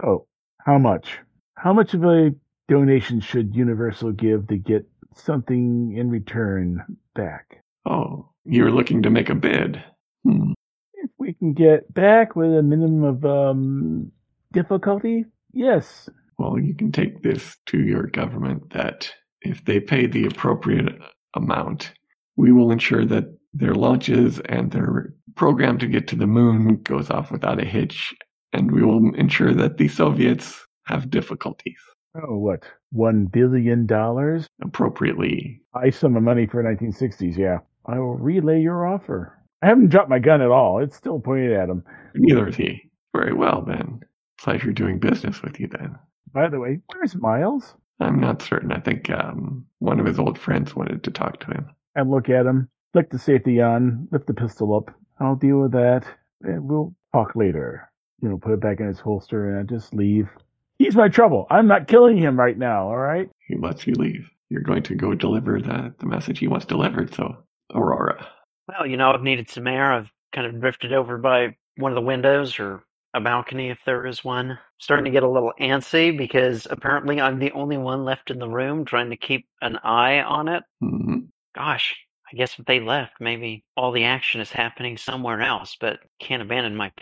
[0.00, 0.26] So,
[0.60, 1.18] how much?
[1.54, 2.34] How much of a
[2.68, 7.62] donation should Universal give to get something in return back?
[7.86, 9.82] Oh, you're looking to make a bid.
[10.24, 10.52] Hmm.
[10.94, 14.12] If we can get back with a minimum of um,
[14.52, 16.08] difficulty, yes.
[16.38, 21.00] Well, you can take this to your government that if they pay the appropriate
[21.34, 21.92] amount,
[22.36, 27.10] we will ensure that their launches and their program to get to the moon goes
[27.10, 28.14] off without a hitch,
[28.52, 31.80] and we will ensure that the Soviets have difficulties
[32.14, 32.64] Oh, what?
[32.90, 34.46] One billion dollars?
[34.62, 35.60] appropriately.
[35.74, 37.58] High sum of money for 1960s, yeah.
[37.86, 39.38] I will relay your offer.
[39.62, 40.80] I haven't dropped my gun at all.
[40.80, 41.84] It's still pointed at him.
[42.14, 42.90] Neither is he.
[43.14, 44.00] Very well, then.
[44.40, 45.96] Pleasure doing business with you, then.
[46.32, 47.74] By the way, where's Miles?
[48.00, 48.70] I'm not certain.
[48.72, 51.70] I think um, one of his old friends wanted to talk to him.
[51.96, 54.94] I look at him, flick the safety on, lift the pistol up.
[55.18, 56.04] I'll deal with that.
[56.42, 57.90] And we'll talk later.
[58.22, 60.28] You know, put it back in its holster and I just leave.
[60.78, 61.46] He's my trouble.
[61.50, 63.28] I'm not killing him right now, all right?
[63.46, 64.28] He lets you leave.
[64.48, 67.36] You're going to go deliver the, the message he wants delivered, so
[67.74, 68.26] Aurora.
[68.68, 69.92] Well, you know, I've needed some air.
[69.92, 74.06] I've kind of drifted over by one of the windows or a balcony if there
[74.06, 74.58] is one.
[74.78, 78.48] Starting to get a little antsy because apparently I'm the only one left in the
[78.48, 80.62] room trying to keep an eye on it.
[80.80, 81.18] hmm
[81.54, 81.96] Gosh,
[82.32, 86.42] I guess if they left, maybe all the action is happening somewhere else, but can't
[86.42, 86.92] abandon my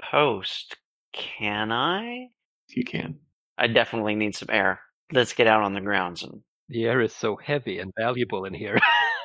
[0.00, 0.76] post.
[1.12, 2.28] Can I?
[2.68, 3.18] You can.
[3.58, 4.80] I definitely need some air.
[5.12, 8.54] Let's get out on the grounds and The air is so heavy and valuable in
[8.54, 8.78] here.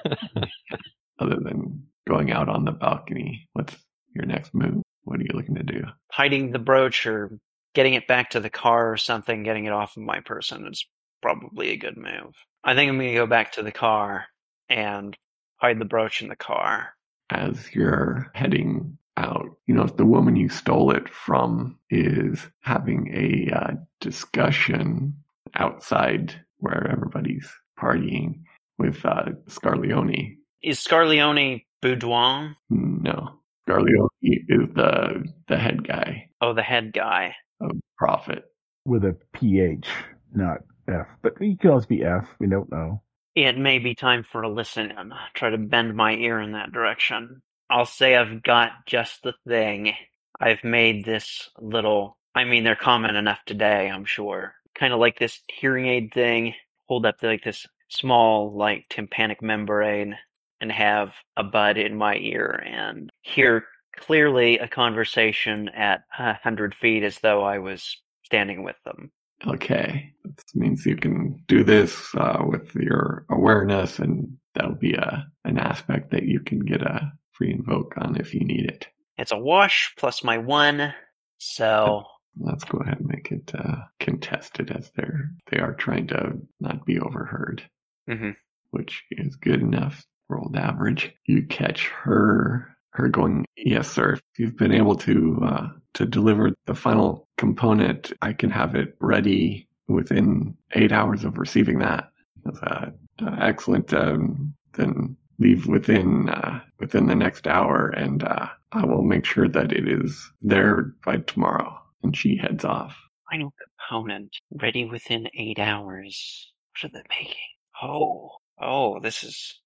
[1.20, 3.76] Other than going out on the balcony, what's
[4.16, 4.82] your next move?
[5.04, 5.82] What are you looking to do?
[6.12, 7.32] hiding the brooch or
[7.74, 10.86] getting it back to the car or something, getting it off of my person is
[11.22, 12.36] probably a good move.
[12.64, 14.26] I think I'm going to go back to the car
[14.70, 15.16] and
[15.58, 16.94] hide the brooch in the car.
[17.30, 23.10] As you're heading out, you know, if the woman you stole it from is having
[23.14, 25.14] a uh, discussion
[25.56, 27.50] outside where everybody's
[27.80, 28.42] partying
[28.78, 30.36] with uh, Scarleone.
[30.64, 32.56] Is Scarleone Boudoir?
[32.70, 37.36] No, Scarleone is the the head guy Oh, the head guy.
[37.62, 38.46] of Prophet.
[38.86, 39.88] With a PH,
[40.34, 41.08] not F.
[41.22, 42.28] But he could always be F.
[42.40, 43.02] We don't know.
[43.36, 45.14] It may be time for a listen in.
[45.34, 47.42] Try to bend my ear in that direction.
[47.70, 49.94] I'll say I've got just the thing.
[50.40, 54.54] I've made this little, I mean, they're common enough today, I'm sure.
[54.74, 56.54] Kind of like this hearing aid thing.
[56.88, 60.16] Hold up like this small, like, tympanic membrane
[60.62, 63.66] and have a bud in my ear and hear
[63.96, 69.12] clearly a conversation at a hundred feet as though I was standing with them.
[69.48, 75.28] Okay, this means you can do this uh, with your awareness, and that'll be a
[75.46, 78.88] an aspect that you can get a free invoke on if you need it.
[79.18, 80.94] It's a wash plus my one,
[81.40, 82.04] so
[82.42, 86.86] Let's go ahead and make it uh, contested as they're they are trying to not
[86.86, 87.64] be overheard,
[88.08, 88.36] Mhm.
[88.70, 90.06] which is good enough.
[90.30, 91.12] Rolled average.
[91.26, 94.14] You catch her her going, yes, sir.
[94.14, 98.96] If you've been able to uh, to deliver the final component, I can have it
[99.02, 102.12] ready within eight hours of receiving that.
[102.46, 103.92] That's, uh, uh, excellent.
[103.94, 109.48] Um, then leave within uh, within the next hour, and uh, I will make sure
[109.48, 111.78] that it is there by tomorrow.
[112.04, 112.96] And she heads off.
[113.32, 113.54] final
[113.90, 116.52] component ready within eight hours.
[116.82, 117.36] What are they making?
[117.82, 118.32] Oh,
[118.62, 119.60] oh, this is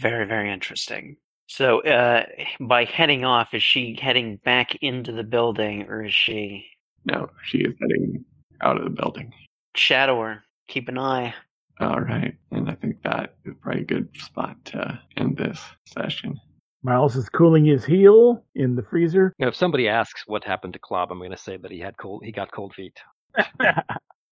[0.00, 1.16] very, very interesting.
[1.48, 2.26] So, uh,
[2.60, 6.64] by heading off, is she heading back into the building, or is she
[7.04, 8.24] No, she is heading
[8.60, 9.32] out of the building.
[9.74, 10.44] shadow her?
[10.68, 11.34] Keep an eye.
[11.80, 16.38] All right, and I think that is probably a good spot to end this session.
[16.82, 19.34] Miles is cooling his heel in the freezer.
[19.38, 21.96] Now, if somebody asks what happened to Klob, I'm going to say that he had
[21.96, 22.22] cold.
[22.24, 22.98] He got cold feet.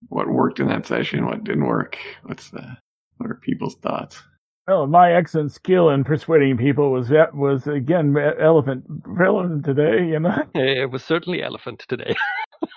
[0.08, 1.26] What worked in that session?
[1.26, 1.98] What didn't work?
[2.22, 2.76] What's the
[3.16, 4.22] what are people's thoughts?
[4.68, 10.06] Well, my excellent skill in persuading people was was again elephant relevant today.
[10.06, 12.14] You know, It was certainly elephant today,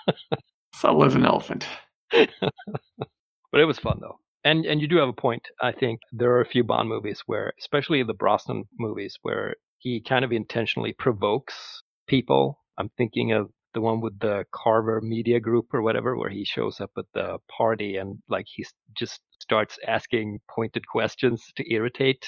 [0.74, 1.66] Subtle as an elephant.
[2.10, 4.18] but it was fun though.
[4.44, 5.46] And and you do have a point.
[5.60, 10.00] I think there are a few Bond movies where, especially the Brosnan movies, where he
[10.00, 12.58] kind of intentionally provokes people.
[12.78, 16.80] I'm thinking of the one with the Carver Media Group or whatever, where he shows
[16.80, 18.64] up at the party and like he
[18.96, 22.26] just starts asking pointed questions to irritate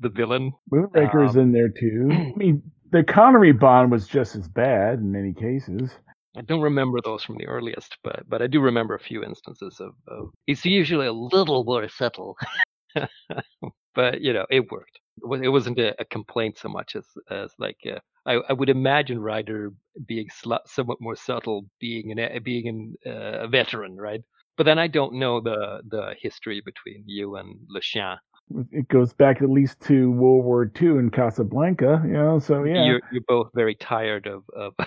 [0.00, 0.52] the villain.
[0.72, 2.08] Moonraker's Um, in there too.
[2.12, 2.62] I mean,
[2.92, 5.90] the Connery Bond was just as bad in many cases.
[6.36, 9.80] I don't remember those from the earliest, but but I do remember a few instances
[9.80, 9.94] of.
[10.06, 12.36] of it's usually a little more subtle,
[13.94, 14.98] but you know it worked.
[15.42, 19.18] It wasn't a, a complaint so much as as like uh, I, I would imagine
[19.18, 19.72] Ryder
[20.06, 24.20] being slu- somewhat more subtle, being an a- being an, uh, a veteran, right?
[24.58, 28.16] But then I don't know the the history between you and Le Chien.
[28.70, 32.02] It goes back at least to World War II in Casablanca.
[32.04, 34.74] You know, so yeah, You're you're both very tired of of.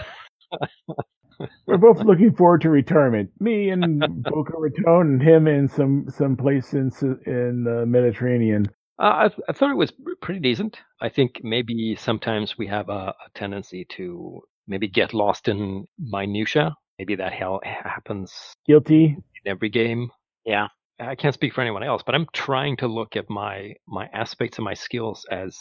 [1.65, 3.29] we're both looking forward to retirement.
[3.39, 6.91] Me in Boca Raton, and him in some some place in
[7.25, 8.67] in the Mediterranean.
[9.01, 10.77] Uh, I, th- I thought it was pretty decent.
[11.01, 16.75] I think maybe sometimes we have a, a tendency to maybe get lost in minutia.
[16.97, 18.33] Maybe that hell happens
[18.67, 19.15] Guilty.
[19.45, 20.11] in every game.
[20.45, 20.67] Yeah.
[20.99, 24.57] I can't speak for anyone else, but I'm trying to look at my my aspects
[24.57, 25.57] and my skills as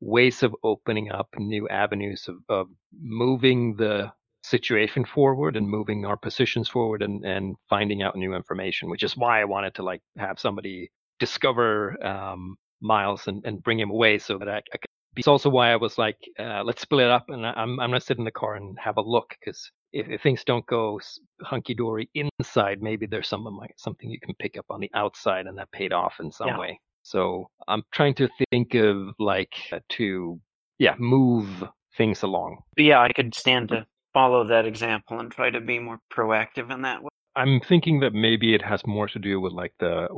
[0.00, 2.68] ways of opening up new avenues of, of
[2.98, 4.10] moving the
[4.48, 9.16] situation forward and moving our positions forward and, and finding out new information, which is
[9.16, 14.18] why I wanted to like have somebody discover um, Miles and, and bring him away
[14.18, 14.86] so that I, I could.
[15.16, 18.00] It's also why I was like, uh, let's split up and I- I'm I'm gonna
[18.00, 21.00] sit in the car and have a look because if, if things don't go
[21.42, 24.90] hunky dory inside, maybe there's some of my, something you can pick up on the
[24.94, 26.58] outside, and that paid off in some Yeah.
[26.58, 26.80] way.
[27.02, 30.40] So I'm trying to think of like uh, to
[30.78, 31.64] yeah move
[31.96, 32.58] things along.
[32.76, 33.86] Yeah, I could stand to
[34.18, 37.08] follow that example and try to be more proactive in that way.
[37.36, 40.08] I'm thinking that maybe it has more to do with like the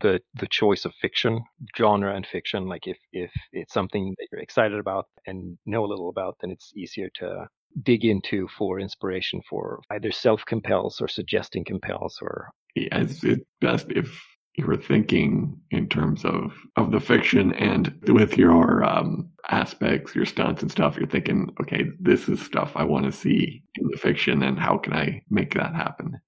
[0.00, 1.40] the the choice of fiction,
[1.78, 2.66] genre and fiction.
[2.66, 6.50] Like if if it's something that you're excited about and know a little about, then
[6.50, 7.46] it's easier to
[7.84, 13.44] dig into for inspiration for either self compels or suggesting compels or Yeah, it's, it's
[13.60, 14.20] best if
[14.56, 20.26] you were thinking in terms of of the fiction and with your um, aspects, your
[20.26, 20.96] stunts and stuff.
[20.96, 24.78] You're thinking, okay, this is stuff I want to see in the fiction, and how
[24.78, 26.20] can I make that happen?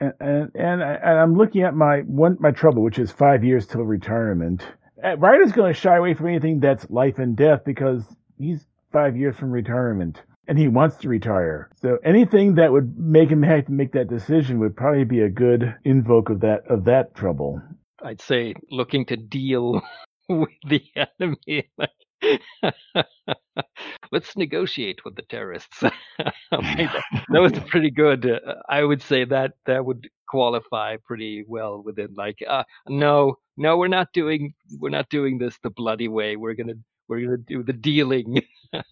[0.00, 3.44] and and, and, I, and I'm looking at my one my trouble, which is five
[3.44, 4.64] years till retirement.
[5.02, 8.02] Uh, Ryder's going to shy away from anything that's life and death because
[8.38, 11.70] he's five years from retirement and he wants to retire.
[11.80, 15.28] So anything that would make him have to make that decision would probably be a
[15.28, 17.62] good invoke of that of that trouble.
[18.02, 19.80] I'd say looking to deal
[20.28, 21.70] with the enemy.
[24.12, 25.82] Let's negotiate with the terrorists.
[26.50, 28.30] That, that was pretty good.
[28.30, 33.76] Uh, I would say that that would qualify pretty well within like, uh, no, no,
[33.76, 36.36] we're not doing we're not doing this the bloody way.
[36.36, 36.74] We're gonna
[37.08, 38.42] we're gonna do the dealing.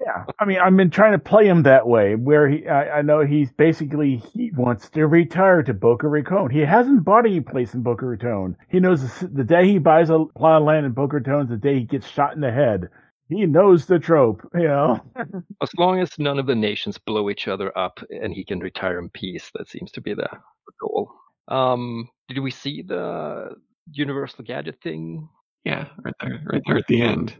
[0.00, 3.02] Yeah, I mean, I've been trying to play him that way, where he, I, I
[3.02, 6.50] know he's basically he wants to retire to Boca Raton.
[6.50, 8.56] He hasn't bought any place in Boca Raton.
[8.68, 11.48] He knows the, the day he buys a plot of land in Boca Raton is
[11.50, 12.88] the day he gets shot in the head.
[13.28, 15.00] He knows the trope, you know.
[15.62, 18.98] as long as none of the nations blow each other up and he can retire
[18.98, 21.12] in peace, that seems to be the, the goal.
[21.46, 23.54] Um, did we see the
[23.92, 25.28] universal gadget thing?
[25.64, 27.36] Yeah, right there, right there at the end.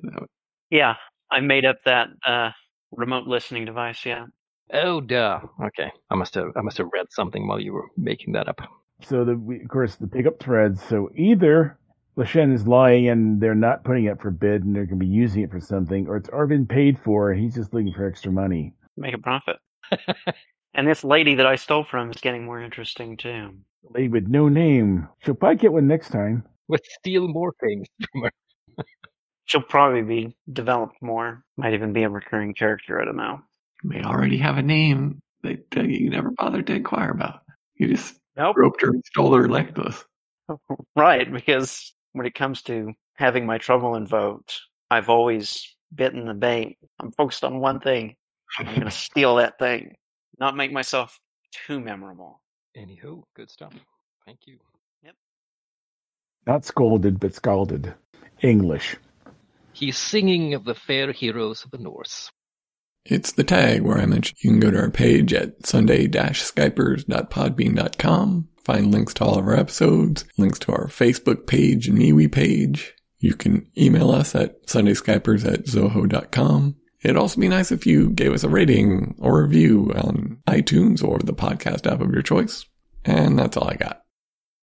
[0.71, 0.95] Yeah,
[1.31, 2.51] I made up that uh,
[2.93, 4.05] remote listening device.
[4.05, 4.27] Yeah.
[4.73, 5.41] Oh, duh.
[5.65, 8.61] Okay, I must have I must have read something while you were making that up.
[9.03, 10.83] So the we, of course the pickup threads.
[10.83, 11.79] So either
[12.17, 15.07] Le Chien is lying and they're not putting it for bid and they're going to
[15.07, 17.31] be using it for something, or it's already been paid for.
[17.31, 18.75] and He's just looking for extra money.
[18.97, 19.57] Make a profit.
[20.75, 23.55] and this lady that I stole from is getting more interesting too.
[23.83, 25.09] The lady with no name.
[25.25, 26.45] She'll probably get one next time.
[26.71, 28.33] Let's steal more things from her.
[29.47, 31.45] She'll probably be developed more.
[31.57, 33.01] Might even be a recurring character.
[33.01, 33.41] I don't know.
[33.85, 37.41] May already have a name that uh, you never bothered to inquire about.
[37.77, 38.57] You just Nope.
[38.57, 40.05] roped her and stole her necklace.
[40.97, 44.61] Right, because when it comes to having my trouble invoked,
[44.91, 46.79] I've always bitten the bait.
[47.01, 48.17] I'm focused on one thing.
[48.59, 49.95] I'm going to steal that thing,
[50.41, 51.19] not make myself
[51.67, 52.43] too memorable.
[52.77, 53.75] Anywho, good stuff.
[54.27, 54.59] Thank you.
[56.47, 57.95] Not scolded, but scalded.
[58.43, 58.97] English.
[59.73, 62.33] He's singing of the fair heroes of the Norse.
[63.05, 68.93] It's the tag where I mentioned you can go to our page at sunday-skypers.podbean.com, find
[68.93, 72.95] links to all of our episodes, links to our Facebook page and MeWe page.
[73.19, 76.77] You can email us at sundayskypers at zoho.com.
[77.03, 81.19] It'd also be nice if you gave us a rating or review on iTunes or
[81.19, 82.67] the podcast app of your choice.
[83.05, 84.03] And that's all I got.